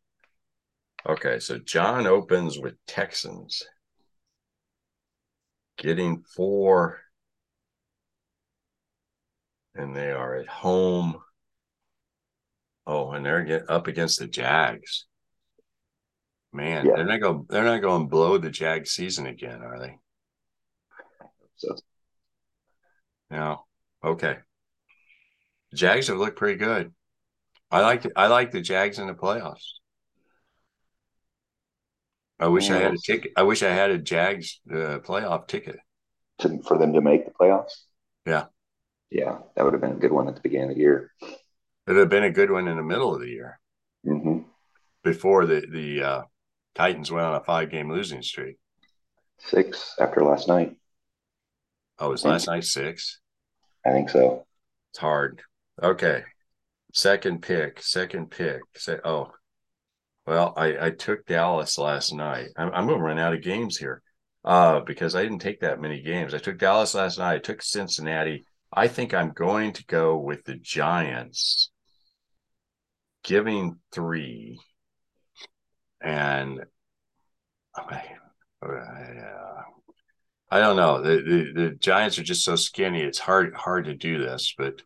[1.07, 3.61] Okay, so John opens with Texans
[5.77, 7.01] getting four,
[9.75, 11.17] and they are at home.
[12.85, 15.05] Oh, and they're get up against the Jags.
[16.51, 16.93] Man, Yeah.
[16.97, 17.45] they're not going.
[17.49, 19.97] They're not going to blow the Jag season again, are they?
[21.55, 21.75] so
[23.33, 23.65] No.
[24.03, 24.37] Okay.
[25.73, 26.93] Jags have looked pretty good.
[27.71, 28.05] I like.
[28.15, 29.79] I like the Jags in the playoffs.
[32.39, 33.31] I wish I had a ticket.
[33.35, 35.77] I wish I had a Jags uh, playoff ticket.
[36.39, 37.85] to, for them to make the playoffs.
[38.25, 38.45] Yeah.
[39.09, 41.11] Yeah, that would have been a good one at the beginning of the year.
[41.87, 43.59] It'd have been a good one in the middle of the year
[44.05, 44.39] hmm
[45.03, 46.21] before the the uh,
[46.75, 48.57] Titans went on a five game losing streak.
[49.39, 50.75] Six after last night.
[51.99, 53.19] Oh, was last night six?
[53.85, 54.45] I think so.
[54.91, 55.41] It's hard.
[55.81, 56.23] Okay.
[56.93, 57.81] Second pick.
[57.81, 58.61] Second pick.
[58.75, 59.31] Say, oh,
[60.25, 62.49] well, I, I took Dallas last night.
[62.55, 64.01] I'm, I'm going to run out of games here
[64.45, 66.33] uh, because I didn't take that many games.
[66.33, 67.35] I took Dallas last night.
[67.35, 68.45] I took Cincinnati.
[68.71, 71.71] I think I'm going to go with the Giants,
[73.23, 74.59] giving three.
[76.01, 76.61] And
[77.75, 78.03] I,
[78.61, 79.61] uh,
[80.53, 81.01] I don't know.
[81.01, 83.01] The, the the Giants are just so skinny.
[83.01, 84.83] It's hard hard to do this, but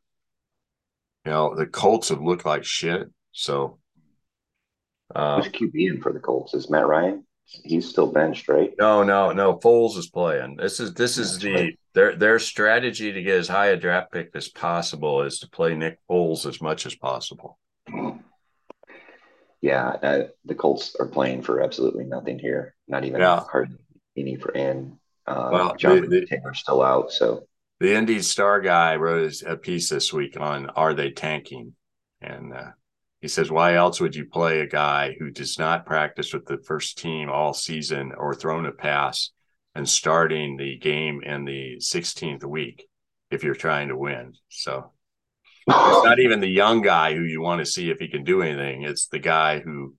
[1.25, 3.09] you know the Colts have looked like shit.
[3.33, 3.77] So,
[5.13, 6.53] uh, Who's QB in for the Colts?
[6.53, 7.25] Is Matt Ryan?
[7.65, 8.71] He's still benched, right?
[8.79, 9.57] no, no, no.
[9.57, 10.55] Foles is playing.
[10.55, 11.79] This is this is That's the right.
[11.93, 15.75] their their strategy to get as high a draft pick as possible is to play
[15.75, 17.59] Nick Foles as much as possible.
[19.59, 22.73] Yeah, uh, the Colts are playing for absolutely nothing here.
[22.87, 23.43] Not even Yeah.
[23.51, 23.77] hardly
[24.15, 24.97] any for and
[25.27, 27.11] uh, Well, John the- the- Taylor's still out.
[27.11, 27.47] So
[27.79, 31.75] The Indy Star guy wrote a piece this week on are they tanking,
[32.21, 32.71] and uh,
[33.21, 36.57] he says why else would you play a guy who does not practice with the
[36.57, 39.29] first team all season or thrown a pass
[39.75, 42.87] and starting the game in the 16th week
[43.29, 44.33] if you're trying to win?
[44.49, 44.91] So
[45.67, 48.41] it's not even the young guy who you want to see if he can do
[48.41, 48.83] anything.
[48.83, 49.93] It's the guy who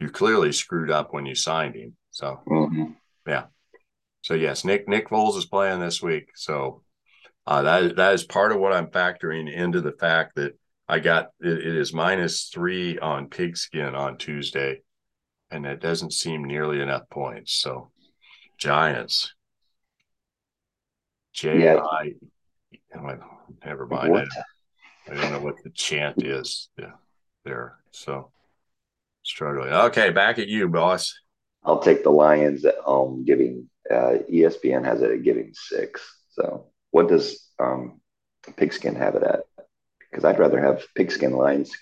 [0.00, 1.96] you clearly screwed up when you signed him.
[2.10, 2.94] So Mhm.
[4.22, 6.30] So yes, Nick Nick Foles is playing this week.
[6.34, 6.82] So
[7.46, 11.28] uh, that that is part of what I'm factoring into the fact that I got
[11.40, 14.82] it, it is minus three on pigskin on Tuesday,
[15.50, 17.54] and that doesn't seem nearly enough points.
[17.54, 17.90] So
[18.58, 19.34] Giants,
[21.32, 21.76] J Yeah.
[21.80, 22.12] I,
[23.64, 24.08] never mind.
[24.08, 24.28] I, What?
[25.10, 26.92] I don't know what the chant is yeah,
[27.44, 27.78] there.
[27.92, 28.30] So
[29.22, 29.72] struggling.
[29.72, 31.14] Okay, back at you, boss.
[31.64, 36.02] I'll take the Lions at home, giving uh, ESPN has it at giving six.
[36.30, 38.00] So what does um,
[38.56, 39.40] Pigskin have it at?
[40.10, 41.72] Because I'd rather have Pigskin Lions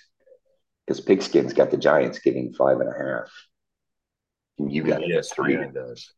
[0.87, 3.31] because Pigskin's got the Giants giving five and a half.
[4.59, 5.03] And you got
[5.35, 5.57] three.
[5.73, 6.13] Does.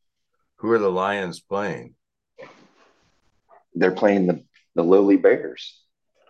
[0.56, 1.94] Who are the Lions playing?
[3.74, 4.44] They're playing the,
[4.74, 5.80] the lowly Bears.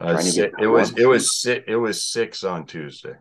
[0.00, 3.16] Uh, it was it was si- it was six on Tuesday.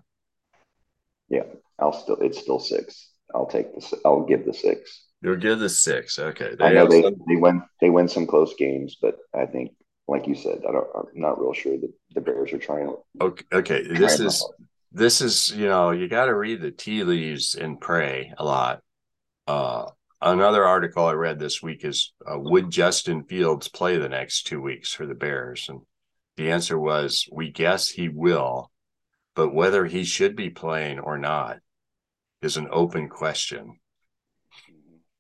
[1.27, 1.43] Yeah,
[1.79, 3.09] I'll still it's still six.
[3.37, 5.05] I'll take the si- I'll give the six.
[5.21, 6.17] You'll give the six.
[6.17, 6.55] Okay.
[6.59, 9.71] I know they, some- they win they win some close games, but I think
[10.07, 13.45] like you said, I don't, I'm not real sure that the Bears are trying okay,
[13.53, 13.83] okay.
[13.87, 17.79] This is to- this is you know you got to read the tea leaves and
[17.79, 18.81] pray a lot.
[19.45, 19.85] Uh,
[20.21, 24.61] another article I read this week is uh, would Justin Fields play the next two
[24.61, 25.67] weeks for the Bears?
[25.69, 25.81] And
[26.37, 28.71] the answer was we guess he will,
[29.35, 31.57] but whether he should be playing or not
[32.41, 33.79] is an open question.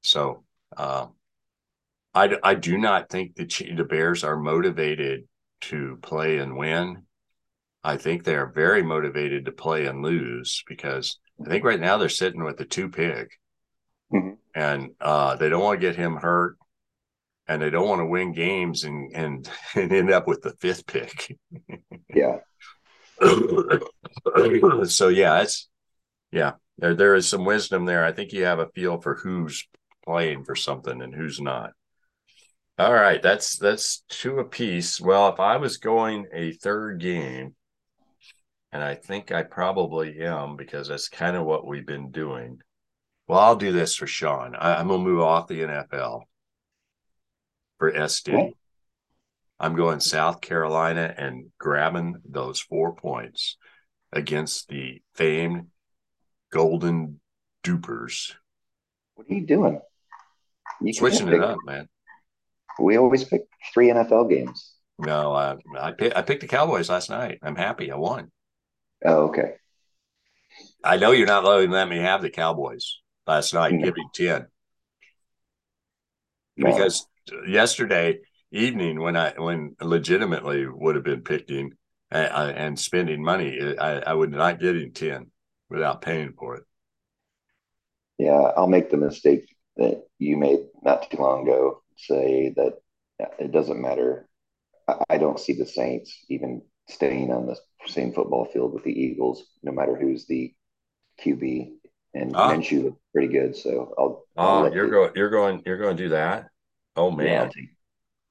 [0.01, 0.43] So
[0.75, 1.07] uh,
[2.13, 5.27] I, I do not think the the Bears are motivated
[5.61, 7.03] to play and win.
[7.83, 11.97] I think they are very motivated to play and lose because I think right now
[11.97, 13.39] they're sitting with the two pick,
[14.13, 14.33] mm-hmm.
[14.55, 16.57] and uh, they don't want to get him hurt,
[17.47, 20.85] and they don't want to win games and and, and end up with the fifth
[20.85, 21.37] pick.
[22.13, 22.37] yeah.
[24.85, 25.67] so yeah, it's
[26.31, 26.53] yeah.
[26.77, 28.05] There there is some wisdom there.
[28.05, 29.67] I think you have a feel for who's
[30.05, 31.71] playing for something and who's not.
[32.79, 35.01] All right, that's that's two apiece.
[35.01, 37.55] Well, if I was going a third game,
[38.71, 42.59] and I think I probably am because that's kind of what we've been doing.
[43.27, 44.55] Well, I'll do this for Sean.
[44.55, 46.21] I, am gonna move off the NFL
[47.79, 48.51] for SD.
[49.59, 53.57] I'm going South Carolina and grabbing those four points
[54.11, 55.67] against the famed
[56.51, 57.19] Golden
[57.63, 58.33] Domers.
[59.15, 59.81] What are you doing?
[60.81, 61.87] You Switching it up, man.
[62.79, 64.73] We always pick three NFL games.
[64.99, 67.39] No, I I, pick, I picked the Cowboys last night.
[67.41, 67.91] I'm happy.
[67.91, 68.31] I won.
[69.05, 69.53] Oh, okay.
[70.83, 73.73] I know you're not letting let me have the Cowboys last night.
[73.73, 73.85] No.
[73.85, 74.47] Give me ten.
[76.55, 76.71] No.
[76.71, 77.07] Because
[77.47, 78.19] yesterday
[78.51, 81.73] evening, when I when legitimately would have been picking
[82.09, 85.31] and, uh, and spending money, I, I would not getting ten
[85.69, 86.63] without paying for it.
[88.17, 91.83] Yeah, I'll make the mistake that you made not too long ago.
[91.97, 92.79] Say that
[93.39, 94.27] it doesn't matter.
[95.09, 99.43] I don't see the Saints even staying on the same football field with the Eagles,
[99.63, 100.53] no matter who's the
[101.23, 101.71] QB.
[102.13, 102.51] And ah.
[102.51, 104.23] Minshew looked pretty good, so I'll.
[104.37, 105.11] I'll oh, you're going.
[105.15, 105.61] You're going.
[105.65, 106.47] You're going to do that.
[106.95, 107.69] Oh man, yeah, I'll, take,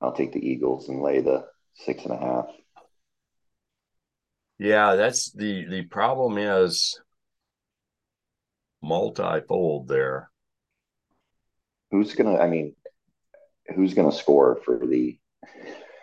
[0.01, 2.47] I'll take the Eagles and lay the six and a half.
[4.59, 6.99] Yeah, that's the the problem is
[8.83, 10.31] multifold there.
[11.91, 12.39] Who's gonna?
[12.39, 12.75] I mean,
[13.75, 15.19] who's gonna score for the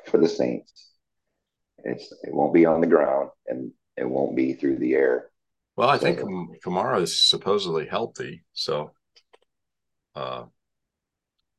[0.06, 0.92] for the Saints?
[1.84, 5.30] It's it won't be on the ground and it won't be through the air.
[5.76, 6.20] Well, I so, think
[6.64, 8.92] Kamara is supposedly healthy, so
[10.16, 10.46] uh,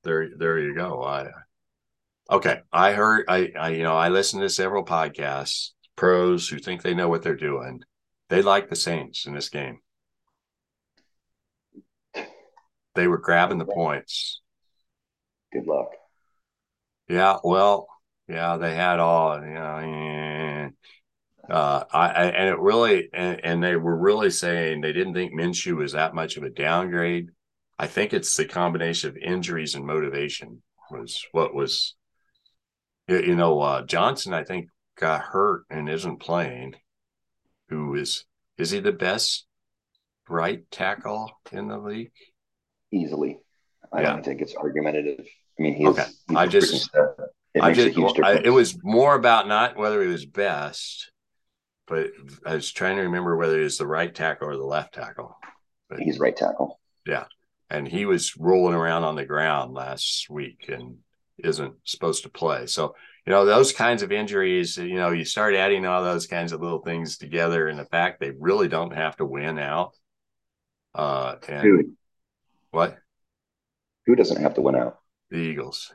[0.04, 1.02] there there you go.
[1.02, 1.28] I
[2.30, 2.60] okay.
[2.72, 6.94] I heard I I you know I listened to several podcasts, pros who think they
[6.94, 7.82] know what they're doing.
[8.28, 9.80] They like the Saints in this game.
[12.94, 14.40] They were grabbing the points.
[15.52, 15.88] Good luck.
[17.08, 17.88] Yeah, well,
[18.28, 20.70] yeah, they had all, you know,
[21.50, 25.34] uh, I, I, and it really, and, and, they were really saying they didn't think
[25.34, 27.28] Minshew was that much of a downgrade.
[27.78, 31.96] I think it's the combination of injuries and motivation was what was,
[33.08, 36.76] you know, uh, Johnson, I think got hurt and isn't playing.
[37.68, 38.24] Who is,
[38.56, 39.46] is he the best
[40.28, 42.12] right tackle in the league?
[42.94, 43.38] Easily.
[43.92, 44.12] I yeah.
[44.12, 45.26] don't think it's argumentative.
[45.58, 46.06] I mean, he's, okay.
[46.28, 46.90] he's I just,
[47.54, 51.12] it I just, I, it was more about not whether he was best,
[51.86, 52.08] but
[52.44, 55.36] I was trying to remember whether he was the right tackle or the left tackle.
[55.88, 56.80] But, he's right tackle.
[57.06, 57.24] Yeah,
[57.70, 60.98] and he was rolling around on the ground last week and
[61.38, 62.66] isn't supposed to play.
[62.66, 62.94] So
[63.26, 64.76] you know those kinds of injuries.
[64.76, 68.18] You know, you start adding all those kinds of little things together, and the fact
[68.18, 69.92] they really don't have to win out.
[70.94, 71.96] Uh, and Dude.
[72.74, 72.98] What?
[74.06, 74.98] Who doesn't have to win out?
[75.30, 75.92] The Eagles.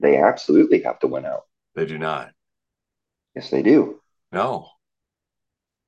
[0.00, 1.42] They absolutely have to win out.
[1.74, 2.30] They do not.
[3.34, 4.00] Yes, they do.
[4.32, 4.68] No.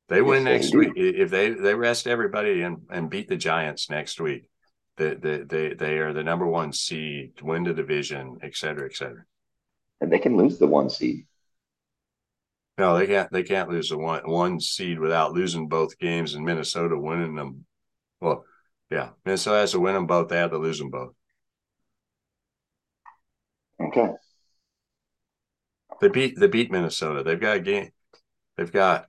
[0.09, 0.93] They yes, win next they week.
[0.97, 4.49] If they they rest everybody and, and beat the Giants next week,
[4.97, 8.95] they, they they they are the number one seed, win the division, et cetera, et
[8.95, 9.25] cetera.
[10.01, 11.27] And they can lose the one seed.
[12.79, 13.31] No, they can't.
[13.33, 17.65] They can't lose the one one seed without losing both games, and Minnesota winning them.
[18.21, 18.45] Well,
[18.93, 20.29] yeah, Minnesota has to win them both.
[20.29, 21.15] They have to lose them both.
[23.81, 24.11] Okay.
[26.01, 27.23] They beat they beat Minnesota.
[27.23, 27.91] They've got a game.
[28.57, 29.07] They've got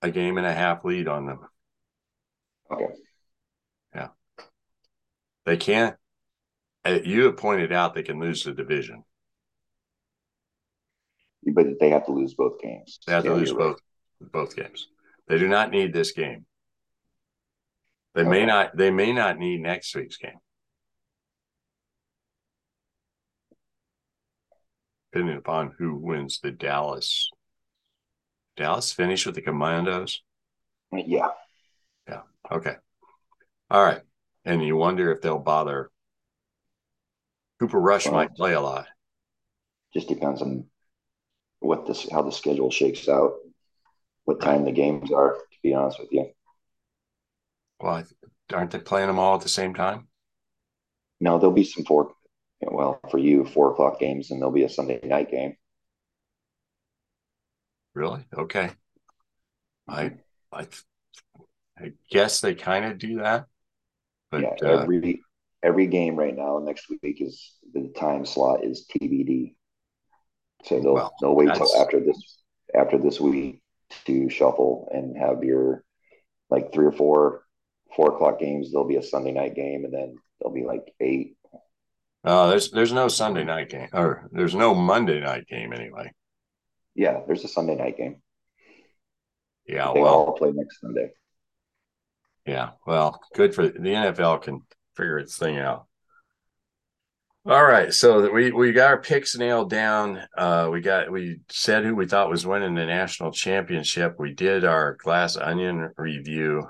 [0.00, 1.40] a game and a half lead on them.
[2.70, 2.86] Okay.
[3.94, 4.08] Yeah.
[5.44, 5.96] They can't.
[6.84, 9.04] Uh, you have pointed out they can lose the division.
[11.44, 13.00] But they have to lose both games.
[13.06, 13.76] They have yeah, to lose both
[14.20, 14.32] right.
[14.32, 14.88] both games.
[15.28, 16.46] They do not need this game.
[18.16, 18.30] They okay.
[18.30, 18.76] may not.
[18.76, 20.40] They may not need next week's game.
[25.16, 27.30] depending upon who wins the Dallas.
[28.54, 30.22] Dallas finish with the Commanders.
[30.92, 31.30] Yeah.
[32.06, 32.20] Yeah.
[32.52, 32.74] Okay.
[33.70, 34.02] All right.
[34.44, 35.90] And you wonder if they'll bother.
[37.58, 38.86] Cooper Rush well, might play a lot.
[39.94, 40.66] Just depends on
[41.60, 43.36] what this how the schedule shakes out,
[44.24, 45.32] what time the games are.
[45.32, 46.26] To be honest with you.
[47.80, 48.04] Well,
[48.52, 50.08] aren't they playing them all at the same time?
[51.20, 52.12] No, there'll be some four.
[52.60, 55.56] Well, for you, four o'clock games, and there'll be a Sunday night game.
[57.94, 58.26] Really?
[58.36, 58.70] Okay.
[59.88, 60.12] I
[60.52, 60.66] I
[61.78, 63.46] I guess they kind of do that.
[64.30, 68.86] But yeah, every uh, every game right now next week is the time slot is
[68.90, 69.54] TBD.
[70.64, 72.42] So they'll well, they'll wait till after this
[72.74, 73.60] after this week
[74.04, 75.84] to shuffle and have your
[76.50, 77.45] like three or four
[77.96, 78.70] four o'clock games.
[78.70, 81.36] There'll be a Sunday night game, and then there'll be like eight.
[82.22, 86.12] Oh, there's there's no Sunday night game, or there's no Monday night game anyway.
[86.94, 88.22] Yeah, there's a Sunday night game.
[89.66, 91.10] Yeah, they well, all play next Sunday.
[92.46, 94.62] Yeah, well, good for the NFL can
[94.96, 95.86] figure its thing out.
[97.48, 100.20] All right, so we we got our picks nailed down.
[100.36, 104.16] Uh, we got we said who we thought was winning the national championship.
[104.18, 106.66] We did our glass onion review.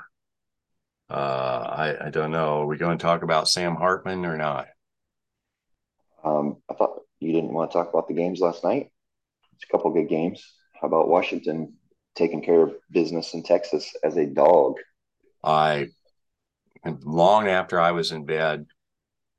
[1.09, 2.63] Uh, I I don't know.
[2.63, 4.67] Are we going to talk about Sam Hartman or not?
[6.25, 8.91] Um, I thought you didn't want to talk about the games last night.
[9.55, 10.45] It's a couple good games.
[10.81, 11.75] How about Washington
[12.15, 14.75] taking care of business in Texas as a dog?
[15.45, 15.89] I
[17.05, 18.67] long after I was in bed,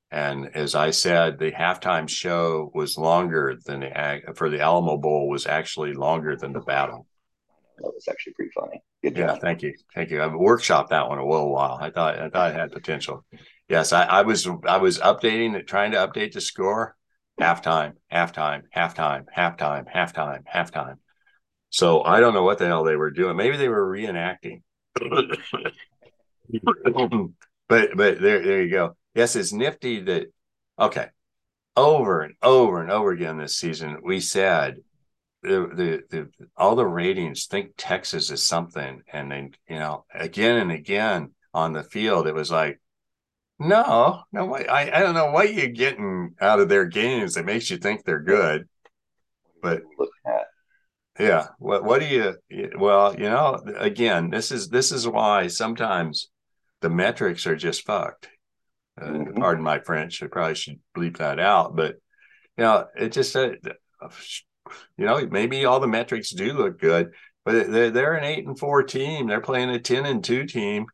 [0.09, 5.27] and as I said, the halftime show was longer than the for the Alamo Bowl
[5.27, 7.07] was actually longer than the battle.
[7.77, 8.81] That was actually pretty funny.
[9.03, 9.29] Good job.
[9.35, 10.21] Yeah, thank you, thank you.
[10.21, 11.77] I've workshopped that one a little while.
[11.79, 13.25] I thought I thought it had potential.
[13.69, 16.95] Yes, I, I was I was updating it, trying to update the score.
[17.39, 20.95] Halftime, halftime, halftime, halftime, halftime, halftime.
[21.69, 23.37] So I don't know what the hell they were doing.
[23.37, 24.63] Maybe they were reenacting.
[27.69, 30.31] but but there there you go yes, it's nifty that
[30.79, 31.07] okay,
[31.75, 34.77] over and over and over again this season we said
[35.47, 40.57] the, the, the all the ratings think Texas is something, and then you know again
[40.57, 42.79] and again on the field it was like,
[43.59, 47.69] no, no, I I don't know what you're getting out of their games that makes
[47.69, 48.67] you think they're good,
[49.61, 49.81] but
[51.19, 52.69] yeah, what what do you?
[52.77, 56.29] Well, you know, again, this is this is why sometimes
[56.81, 58.29] the metrics are just fucked.
[58.99, 59.41] Uh, mm-hmm.
[59.41, 60.21] Pardon my French.
[60.21, 61.75] I probably should bleep that out.
[61.75, 61.95] But
[62.57, 63.57] you know, it just said,
[64.01, 64.09] uh,
[64.97, 67.11] you know, maybe all the metrics do look good,
[67.45, 69.27] but they're they're an eight and four team.
[69.27, 70.87] They're playing a ten and two team,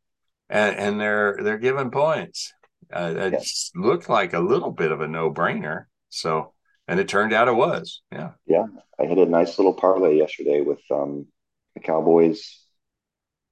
[0.50, 2.54] and, and they're they're giving points.
[2.94, 3.72] Uh, it yes.
[3.76, 5.86] looked like a little bit of a no brainer.
[6.10, 6.54] So,
[6.88, 8.02] and it turned out it was.
[8.12, 8.32] Yeah.
[8.46, 8.66] Yeah,
[9.00, 11.26] I hit a nice little parlay yesterday with um,
[11.74, 12.60] the Cowboys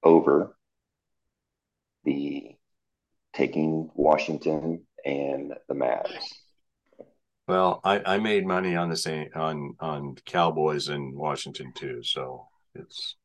[0.02, 0.56] over
[2.04, 2.56] the
[3.34, 6.22] taking Washington and the Mavs.
[7.48, 12.46] Well, I, I made money on the same on on Cowboys in Washington too, so
[12.74, 13.16] it's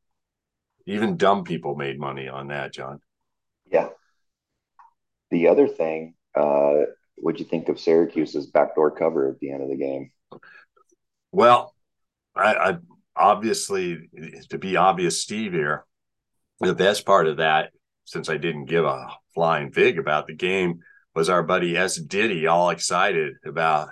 [0.86, 3.02] even dumb people made money on that, John.
[3.70, 3.90] Yeah.
[5.30, 9.70] The other thing, uh, what'd you think of Syracuse's backdoor cover at the end of
[9.70, 10.12] the game?
[11.32, 11.76] Well,
[12.36, 12.78] I, I
[13.16, 14.10] obviously
[14.50, 15.86] to be obvious, Steve here.
[16.62, 17.72] The best part of that,
[18.06, 20.80] since I didn't give a flying fig about the game
[21.14, 21.98] was our buddy S.
[21.98, 23.90] Diddy all excited about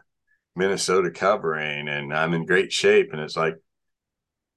[0.55, 3.11] Minnesota covering and I'm in great shape.
[3.11, 3.55] And it's like,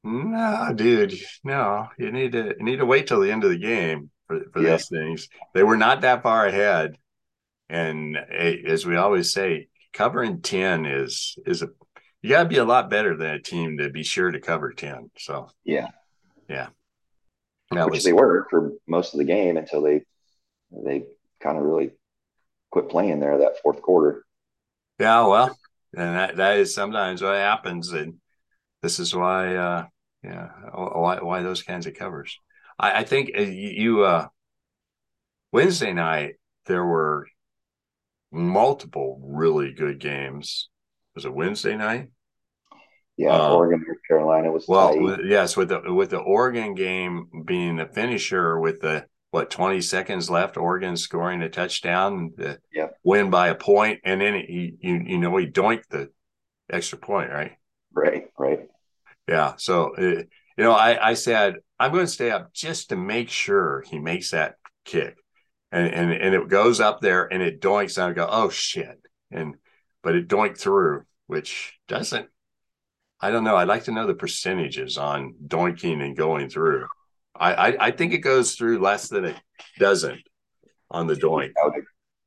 [0.05, 3.59] no, dude, no, you need to you need to wait till the end of the
[3.59, 4.77] game for, for yeah.
[4.77, 5.29] these things.
[5.55, 6.97] They were not that far ahead.
[7.69, 11.69] And as we always say, covering 10 is is a
[12.23, 15.11] you gotta be a lot better than a team to be sure to cover 10.
[15.19, 15.89] So yeah.
[16.49, 16.69] Yeah.
[17.71, 20.03] That Which was, they were for most of the game until they
[20.71, 21.05] they
[21.41, 21.91] kind of really
[22.71, 24.25] quit playing there that fourth quarter.
[24.99, 25.57] Yeah, well,
[25.97, 28.15] and that, that is sometimes what happens, and
[28.83, 29.87] this is why, uh,
[30.23, 32.39] yeah, why why those kinds of covers.
[32.79, 34.29] I, I think uh, you uh,
[35.53, 36.35] Wednesday night
[36.67, 37.29] there were
[38.31, 40.69] multiple really good games.
[41.15, 42.11] Was it Wednesday night?
[43.17, 44.99] Yeah, uh, Oregon, North Carolina was well.
[45.01, 49.81] With, yes, with the with the Oregon game being the finisher with the what 20
[49.81, 52.59] seconds left oregon scoring a touchdown the
[53.05, 56.11] win by a point and then he you, you know he doinked the
[56.71, 57.53] extra point right?
[57.93, 58.69] Right right.
[59.27, 60.27] Yeah so uh, you
[60.59, 64.31] know i i said i'm going to stay up just to make sure he makes
[64.31, 65.17] that kick.
[65.71, 68.99] And and, and it goes up there and it doinks and i go oh shit.
[69.31, 69.57] And
[70.03, 72.29] but it doinked through which doesn't
[73.21, 76.87] i don't know i'd like to know the percentages on doinking and going through
[77.39, 79.37] I, I, I think it goes through less than it
[79.79, 80.21] doesn't
[80.91, 81.53] on the doink.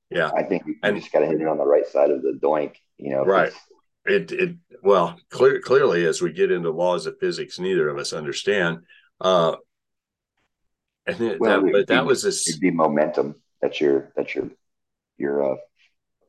[0.10, 2.22] Yeah, I think you and, just got to hit it on the right side of
[2.22, 2.76] the doink.
[2.98, 3.54] You know, right?
[4.06, 8.14] It it well clear, clearly as we get into laws of physics, neither of us
[8.14, 8.80] understand.
[9.20, 9.56] Uh,
[11.08, 13.36] And it, well, that, but that was a it'd be momentum.
[13.62, 14.50] That's your that's your
[15.18, 15.58] your uh,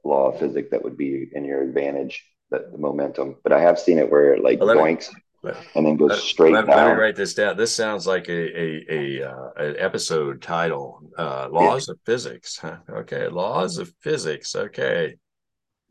[0.04, 2.24] law of physics that would be in your advantage.
[2.50, 3.36] That the momentum.
[3.42, 5.08] But I have seen it where it like well, boinks
[5.42, 6.76] and then goes straight let, down.
[6.76, 7.56] Let me write this down.
[7.56, 11.00] This sounds like a a, a uh, an episode title.
[11.16, 11.92] Uh, laws yeah.
[11.92, 12.60] of physics.
[12.90, 14.54] Okay, laws of physics.
[14.54, 15.16] Okay.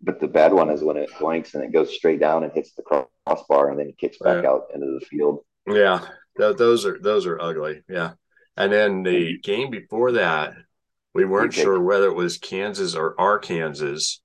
[0.04, 2.74] But the bad one is when it blinks and it goes straight down and hits
[2.74, 4.49] the crossbar and then it kicks back yeah.
[4.49, 5.39] out into the field.
[5.68, 5.99] Yeah,
[6.38, 7.84] Th- those are those are ugly.
[7.88, 8.14] Yeah,
[8.58, 10.54] and then the game before that,
[11.14, 14.20] we weren't sure whether it was Kansas or Arkansas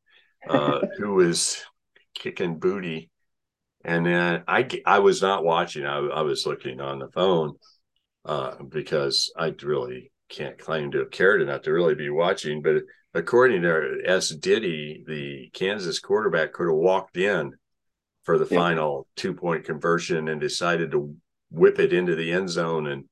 [0.49, 1.63] uh, who was
[2.15, 3.11] kicking booty
[3.87, 5.87] and then I, I was not watching.
[5.87, 7.55] I, I was looking on the phone
[8.25, 12.63] uh, because I really can't claim to have cared enough to really be watching.
[12.63, 12.83] But
[13.15, 14.31] according to S.
[14.31, 17.53] Diddy, the Kansas quarterback could have walked in
[18.25, 18.59] for the yeah.
[18.59, 21.15] final two point conversion and decided to
[21.53, 23.05] whip it into the end zone and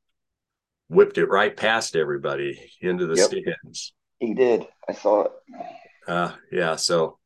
[0.88, 3.28] whipped it right past everybody into the yep.
[3.28, 3.94] stands.
[4.18, 4.66] He did.
[4.88, 5.32] I saw it.
[6.08, 6.74] Uh, yeah.
[6.74, 7.18] So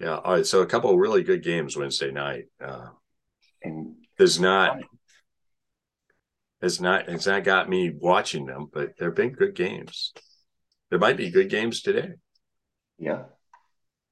[0.00, 0.16] yeah.
[0.16, 0.46] All right.
[0.46, 2.44] So a couple of really good games Wednesday night.
[2.62, 2.88] Uh,
[3.62, 4.78] and does not
[6.62, 10.12] it's not it's not got me watching them, but they've been good games.
[10.90, 12.12] There might be good games today.
[12.98, 13.24] Yeah.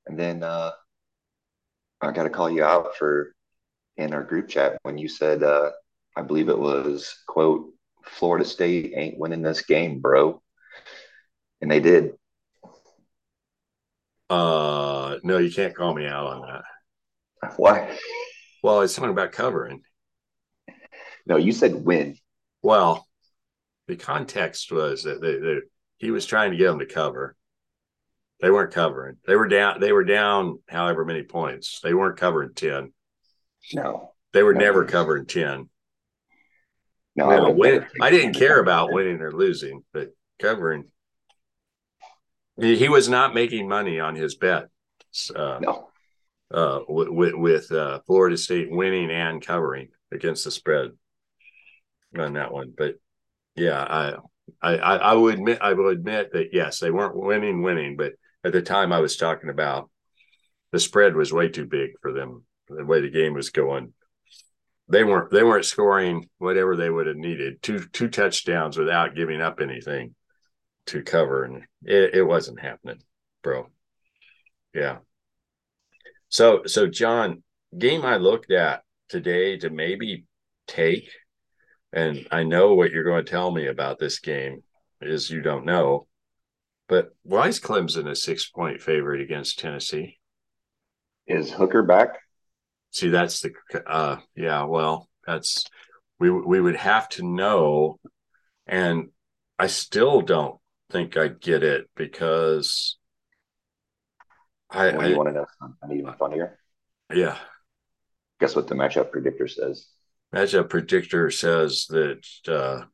[0.06, 0.72] And then uh
[2.00, 3.34] I gotta call you out for
[3.96, 5.70] in our group chat when you said uh
[6.16, 7.72] I believe it was quote
[8.04, 10.42] Florida State ain't winning this game, bro.
[11.60, 12.12] And they did.
[14.30, 17.52] Uh, no, you can't call me out on that.
[17.56, 17.96] Why?
[18.62, 19.82] Well, it's something about covering.
[21.26, 22.16] No, you said win.
[22.62, 23.06] Well,
[23.86, 25.58] the context was that they, they,
[25.98, 27.36] he was trying to get them to cover.
[28.40, 29.16] They weren't covering.
[29.26, 29.80] They were down.
[29.80, 31.80] They were down however many points.
[31.82, 32.92] They weren't covering ten.
[33.72, 35.68] No, they were no, never covering ten.
[37.16, 40.10] No, I, win, I didn't care about winning or losing, but
[40.40, 40.86] covering
[42.56, 44.68] he was not making money on his bet.
[45.34, 45.88] Uh, no.
[46.52, 50.90] Uh, with with uh, Florida State winning and covering against the spread
[52.16, 52.96] on that one, but
[53.56, 54.14] yeah, I,
[54.62, 58.12] I I would admit I will admit that yes, they weren't winning winning, but
[58.44, 59.90] at the time I was talking about
[60.70, 62.44] the spread was way too big for them.
[62.68, 63.92] The way the game was going,
[64.88, 69.40] they weren't they weren't scoring whatever they would have needed two two touchdowns without giving
[69.40, 70.14] up anything
[70.86, 73.00] to cover, and it, it wasn't happening,
[73.42, 73.68] bro.
[74.74, 74.98] Yeah.
[76.28, 77.42] So so John,
[77.76, 80.26] game I looked at today to maybe
[80.66, 81.10] take,
[81.92, 84.62] and I know what you're going to tell me about this game
[85.00, 86.06] is you don't know,
[86.88, 90.18] but why is Clemson a six point favorite against Tennessee?
[91.26, 92.18] Is Hooker back?
[92.90, 93.52] See, that's the
[93.86, 95.64] uh yeah, well, that's
[96.18, 97.98] we we would have to know
[98.66, 99.08] and
[99.58, 100.58] I still don't
[100.94, 102.96] think I get it because
[104.70, 106.56] I, well, you want to know something even funnier?
[107.12, 107.36] Yeah.
[108.38, 109.88] Guess what the matchup predictor says?
[110.32, 112.84] Matchup predictor says that uh,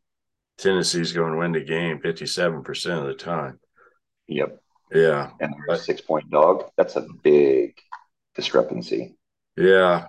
[0.57, 3.61] Tennessee's going to win the game 57% of the time.
[4.29, 4.59] Yep.
[4.95, 5.31] Yeah.
[5.39, 6.71] And they're a six point dog.
[6.79, 7.77] That's a big
[8.35, 9.17] discrepancy.
[9.59, 10.07] Yeah.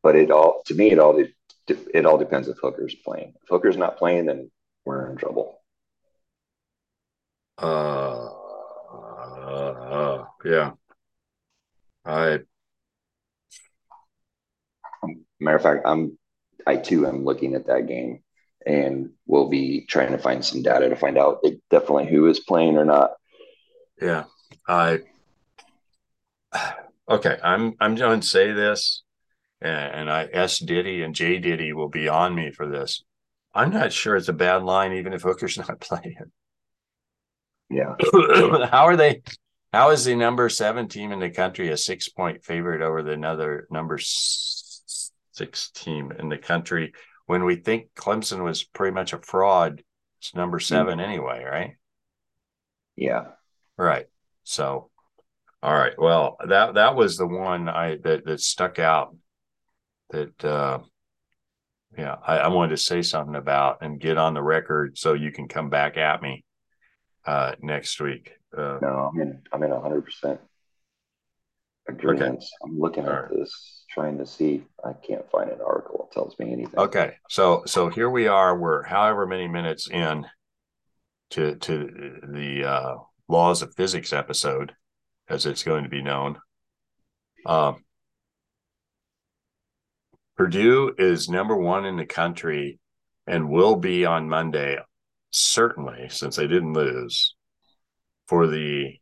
[0.00, 1.32] But it all, to me, it all, it,
[1.66, 3.34] it all depends if Hooker's playing.
[3.42, 4.50] If Hooker's not playing, then
[4.84, 5.60] we're in trouble.
[7.58, 8.28] Uh,
[9.46, 10.72] uh, yeah.
[12.04, 12.40] I.
[15.40, 16.18] Matter of fact, I'm.
[16.66, 18.22] I too am looking at that game,
[18.66, 22.76] and we'll be trying to find some data to find out definitely who is playing
[22.76, 23.12] or not.
[24.00, 24.24] Yeah,
[24.68, 25.00] I.
[27.08, 27.74] Okay, I'm.
[27.80, 29.02] I'm going to say this,
[29.60, 33.04] and, and I S Diddy and J Diddy will be on me for this.
[33.54, 36.32] I'm not sure it's a bad line, even if Hooker's not playing.
[37.68, 37.94] Yeah.
[38.70, 39.22] how are they?
[39.72, 43.12] How is the number seven team in the country a six point favorite over the
[43.12, 46.92] another number six team in the country
[47.26, 49.82] when we think Clemson was pretty much a fraud?
[50.18, 51.00] It's number 7 mm-hmm.
[51.00, 51.76] anyway, right?
[52.96, 53.24] Yeah.
[53.76, 54.06] Right.
[54.44, 54.90] So,
[55.62, 55.92] all right.
[55.98, 59.14] Well, that that was the one I that that stuck out.
[60.10, 60.78] That uh,
[61.98, 65.32] yeah, I, I wanted to say something about and get on the record so you
[65.32, 66.44] can come back at me
[67.26, 68.32] uh, next week.
[68.56, 69.42] Uh, no, I'm in.
[69.52, 70.40] I'm in 100 percent
[71.88, 72.38] agreement.
[72.38, 72.46] Okay.
[72.64, 73.30] I'm looking at right.
[73.30, 74.64] this, trying to see.
[74.84, 76.78] I can't find an article that tells me anything.
[76.78, 78.56] Okay, so so here we are.
[78.56, 80.26] We're however many minutes in
[81.30, 82.94] to to the uh,
[83.28, 84.74] laws of physics episode,
[85.28, 86.38] as it's going to be known.
[87.44, 87.84] Um,
[90.36, 92.78] Purdue is number one in the country
[93.26, 94.78] and will be on Monday
[95.36, 97.34] certainly, since they didn't lose,
[98.26, 98.94] for the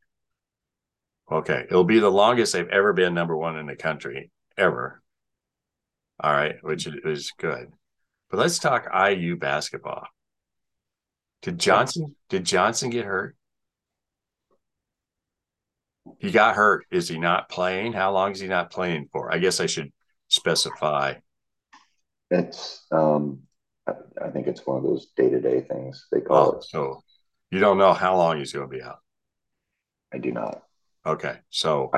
[1.30, 5.02] okay, it'll be the longest they've ever been number one in the country ever.
[6.20, 7.72] All right, which is good.
[8.30, 10.06] But let's talk IU basketball.
[11.42, 13.36] Did Johnson did Johnson get hurt?
[16.18, 16.86] He got hurt.
[16.90, 17.92] Is he not playing?
[17.92, 19.32] How long is he not playing for?
[19.32, 19.92] I guess I should
[20.28, 21.14] specify.
[22.30, 23.42] It's um
[23.86, 26.64] I think it's one of those day to day things they call oh, it.
[26.64, 27.02] So
[27.50, 28.98] you don't know how long he's going to be out.
[30.12, 30.62] I do not.
[31.06, 31.90] Okay, so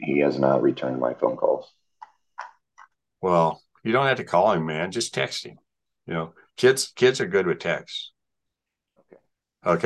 [0.00, 1.70] he has not returned my phone calls.
[3.20, 4.92] Well, you don't have to call him, man.
[4.92, 5.58] Just text him.
[6.06, 8.12] You know, kids kids are good with text.
[9.12, 9.20] Okay.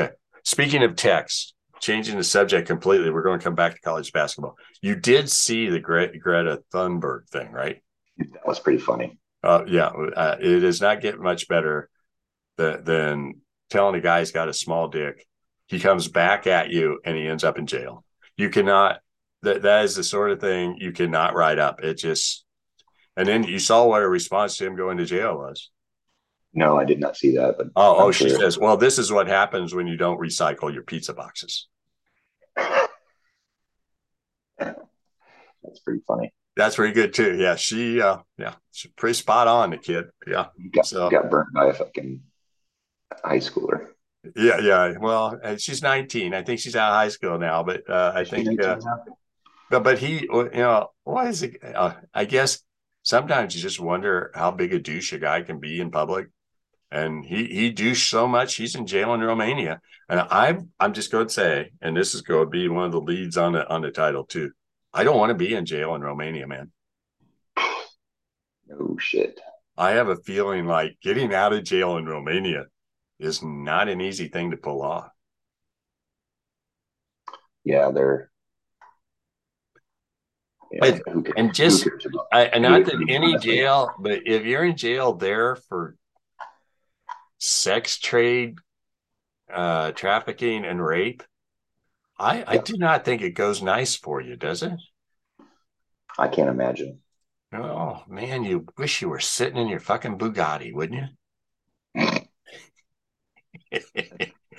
[0.03, 0.15] Okay.
[0.45, 4.57] Speaking of text, changing the subject completely, we're going to come back to college basketball.
[4.81, 7.83] You did see the Gre- Greta Thunberg thing, right?
[8.19, 9.19] That was pretty funny.
[9.45, 11.91] Uh, yeah, uh, it does not get much better
[12.57, 13.35] than, than
[13.69, 15.27] telling a guy he's got a small dick.
[15.67, 18.05] He comes back at you and he ends up in jail.
[18.37, 19.01] You cannot.
[19.43, 21.85] That that is the sort of thing you cannot write up.
[21.85, 22.45] It just.
[23.17, 25.71] And then you saw what a response to him going to jail was.
[26.55, 27.57] No, I did not see that.
[27.59, 30.83] But oh, oh, she says, "Well, this is what happens when you don't recycle your
[30.83, 31.69] pizza boxes."
[34.59, 36.33] That's pretty funny.
[36.57, 37.37] That's pretty good too.
[37.37, 39.71] Yeah, she, uh, yeah, she's pretty spot on.
[39.71, 42.23] The kid, yeah, got, so got burnt by a fucking
[43.25, 43.89] high schooler.
[44.37, 44.95] Yeah, yeah.
[44.99, 46.33] Well, she's 19.
[46.33, 48.79] I think she's out of high school now, but uh, I think, uh,
[49.71, 51.59] but but he, you know, why is it?
[51.63, 52.61] Uh, I guess
[53.03, 56.29] sometimes you just wonder how big a douche a guy can be in public
[56.95, 59.81] and he he douched so much he's in jail in Romania.
[60.09, 62.93] And I'm I'm just going to say, and this is going to be one of
[62.93, 64.53] the leads on the on the title too.
[64.95, 66.71] I don't want to be in jail in Romania, man.
[68.69, 69.41] No shit.
[69.77, 72.67] I have a feeling like getting out of jail in Romania
[73.19, 75.11] is not an easy thing to pull off.
[77.65, 78.31] Yeah, they're
[80.71, 80.99] yeah,
[81.37, 81.89] and just
[82.33, 85.97] I, and not that any jail, but if you're in jail there for
[87.39, 88.59] sex trade,
[89.53, 91.23] uh, trafficking, and rape,
[92.19, 92.45] I, yeah.
[92.47, 94.73] I do not think it goes nice for you, does it?
[96.19, 97.01] I can't imagine.
[97.53, 101.09] Oh man, you wish you were sitting in your fucking Bugatti, wouldn't
[101.95, 102.11] you?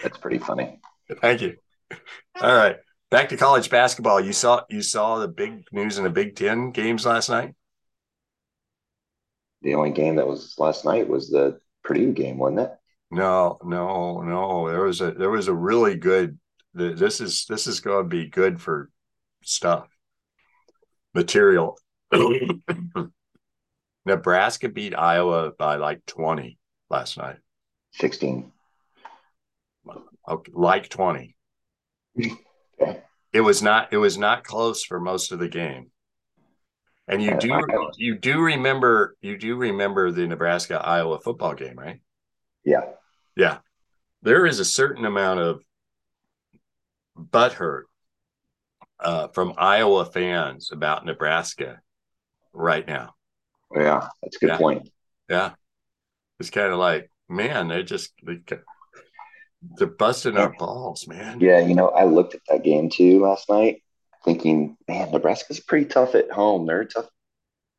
[0.03, 0.80] That's pretty funny.
[1.22, 1.58] Thank you.
[2.41, 2.78] All right,
[3.12, 4.20] back to college basketball.
[4.22, 7.53] You saw you saw the big news in the Big Ten games last night.
[9.62, 12.72] The only game that was last night was the Purdue game, wasn't it?
[13.12, 14.70] No, no, no.
[14.70, 16.39] There was a there was a really good.
[16.76, 18.90] This is this is going to be good for
[19.44, 19.88] stuff
[21.14, 21.78] material.
[24.06, 26.60] Nebraska beat Iowa by like twenty
[26.90, 27.38] last night.
[27.92, 28.52] Sixteen.
[30.54, 31.36] Like twenty.
[33.36, 33.92] It was not.
[33.92, 35.92] It was not close for most of the game.
[37.10, 37.60] And you do
[37.98, 42.00] you do remember you do remember the Nebraska Iowa football game, right?
[42.64, 42.86] Yeah.
[43.36, 43.58] Yeah.
[44.22, 45.62] There is a certain amount of
[47.18, 47.84] butthurt
[48.99, 51.82] uh, from Iowa fans about Nebraska
[52.53, 53.16] right now.
[53.76, 54.57] Yeah, that's a good yeah.
[54.57, 54.89] point.
[55.30, 55.51] Yeah.
[56.39, 58.39] It's kind of like, man, they just they,
[59.78, 61.39] they're busting our balls, man.
[61.39, 63.84] Yeah, you know, I looked at that game too last night,
[64.24, 66.66] thinking, man, Nebraska's pretty tough at home.
[66.66, 67.07] They're tough.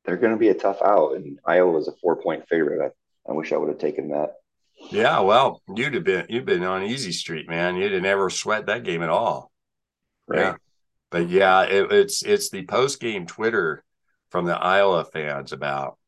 [0.04, 2.94] They're going to be a tough out, and Iowa was a four point favorite.
[3.28, 4.34] I, I wish I would have taken that.
[4.90, 7.76] Yeah, well, you'd have been you've been on easy street, man.
[7.76, 9.50] You'd have never sweat that game at all.
[10.28, 10.38] Right.
[10.38, 10.54] Yeah.
[11.10, 13.84] But yeah, it, it's it's the post game Twitter
[14.30, 15.98] from the Iowa fans about,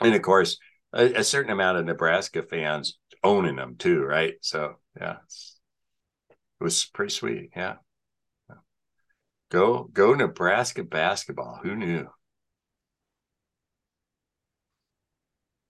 [0.00, 0.58] and of course,
[0.92, 4.34] a, a, certain amount of Nebraska fans owning them too, right?
[4.42, 5.16] So yeah,
[6.30, 7.50] it was pretty sweet.
[7.56, 7.76] Yeah.
[9.50, 11.60] Go go Nebraska basketball.
[11.62, 12.08] Who knew?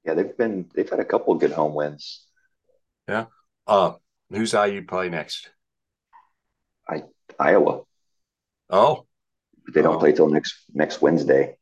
[0.09, 2.25] Yeah, they've been they've had a couple of good home wins.
[3.07, 3.27] Yeah.
[3.67, 3.93] Uh
[4.31, 5.51] who's IU play next?
[6.89, 7.03] I
[7.39, 7.83] Iowa.
[8.71, 9.05] Oh.
[9.75, 9.99] They don't oh.
[9.99, 11.59] play till next next Wednesday.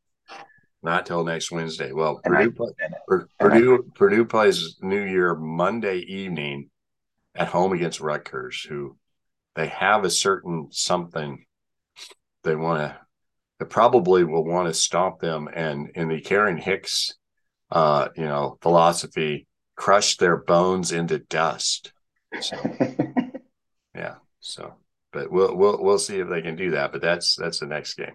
[0.80, 1.90] Not till next Wednesday.
[1.90, 2.94] Well, and Purdue, I, and,
[3.40, 6.70] Purdue, and I, Purdue plays New Year Monday evening
[7.34, 8.96] at home against Rutgers, who
[9.56, 11.44] they have a certain something
[12.44, 12.96] they want to.
[13.58, 17.12] They probably will want to stomp them, and in the Karen Hicks
[17.70, 19.46] uh, you know, philosophy,
[19.76, 21.92] crush their bones into dust.
[22.40, 22.56] So,
[23.94, 24.16] yeah.
[24.40, 24.74] So,
[25.12, 26.92] but we'll we'll we'll see if they can do that.
[26.92, 28.14] But that's that's the next game.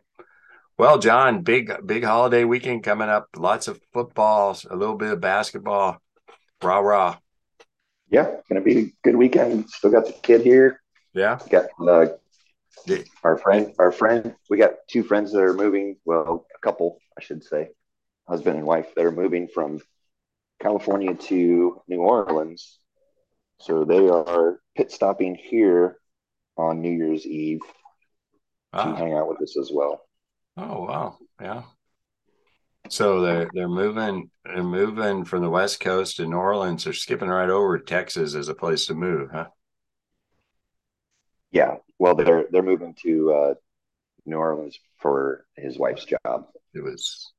[0.77, 3.27] Well, John, big big holiday weekend coming up.
[3.35, 5.97] Lots of football, a little bit of basketball.
[6.63, 7.17] Rah rah.
[8.09, 9.69] Yeah, gonna be a good weekend.
[9.69, 10.81] Still got the kid here.
[11.13, 11.39] Yeah.
[11.49, 12.07] Got uh,
[13.23, 14.35] our friend, our friend.
[14.49, 15.97] We got two friends that are moving.
[16.05, 17.69] Well, a couple, I should say,
[18.32, 19.82] husband and wife that are moving from
[20.61, 22.79] California to New Orleans.
[23.59, 25.97] So they are pit stopping here
[26.55, 27.59] on New Year's Eve
[28.71, 28.86] ah.
[28.86, 30.01] to hang out with us as well.
[30.55, 31.63] Oh wow, yeah.
[32.89, 36.86] So they're they're moving they're moving from the west coast to New Orleans.
[36.86, 39.47] They're skipping right over Texas as a place to move, huh?
[41.51, 41.75] Yeah.
[41.99, 43.53] Well, they're they're moving to uh,
[44.25, 46.47] New Orleans for his wife's job.
[46.73, 47.34] It was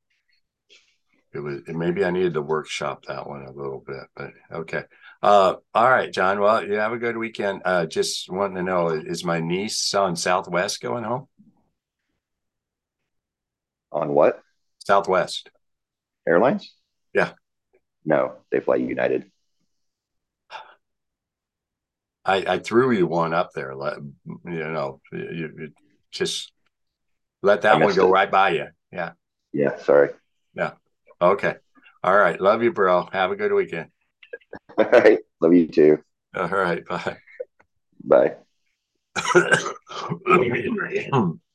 [1.34, 4.84] it was maybe I needed to workshop that one a little bit, but okay.
[5.22, 6.40] Uh, all right, John.
[6.40, 7.62] Well, you have a good weekend.
[7.64, 11.28] Uh, just wanting to know, is my niece on Southwest going home?
[13.92, 14.42] On what?
[14.78, 15.50] Southwest
[16.26, 16.74] Airlines?
[17.14, 17.32] Yeah.
[18.04, 19.30] No, they fly United.
[22.24, 23.74] I, I threw you one up there.
[23.74, 25.72] Let, you know, you, you
[26.10, 26.52] just
[27.42, 28.10] let that one go it.
[28.10, 28.66] right by you.
[28.92, 29.12] Yeah.
[29.52, 29.78] Yeah.
[29.78, 30.10] Sorry.
[30.54, 30.72] Yeah.
[31.22, 31.54] Okay.
[32.02, 32.40] All right.
[32.40, 33.08] Love you, bro.
[33.12, 33.90] Have a good weekend.
[34.76, 35.20] All right.
[35.40, 36.02] Love you too.
[36.34, 36.84] All right.
[36.84, 37.18] Bye.
[38.04, 38.34] Bye.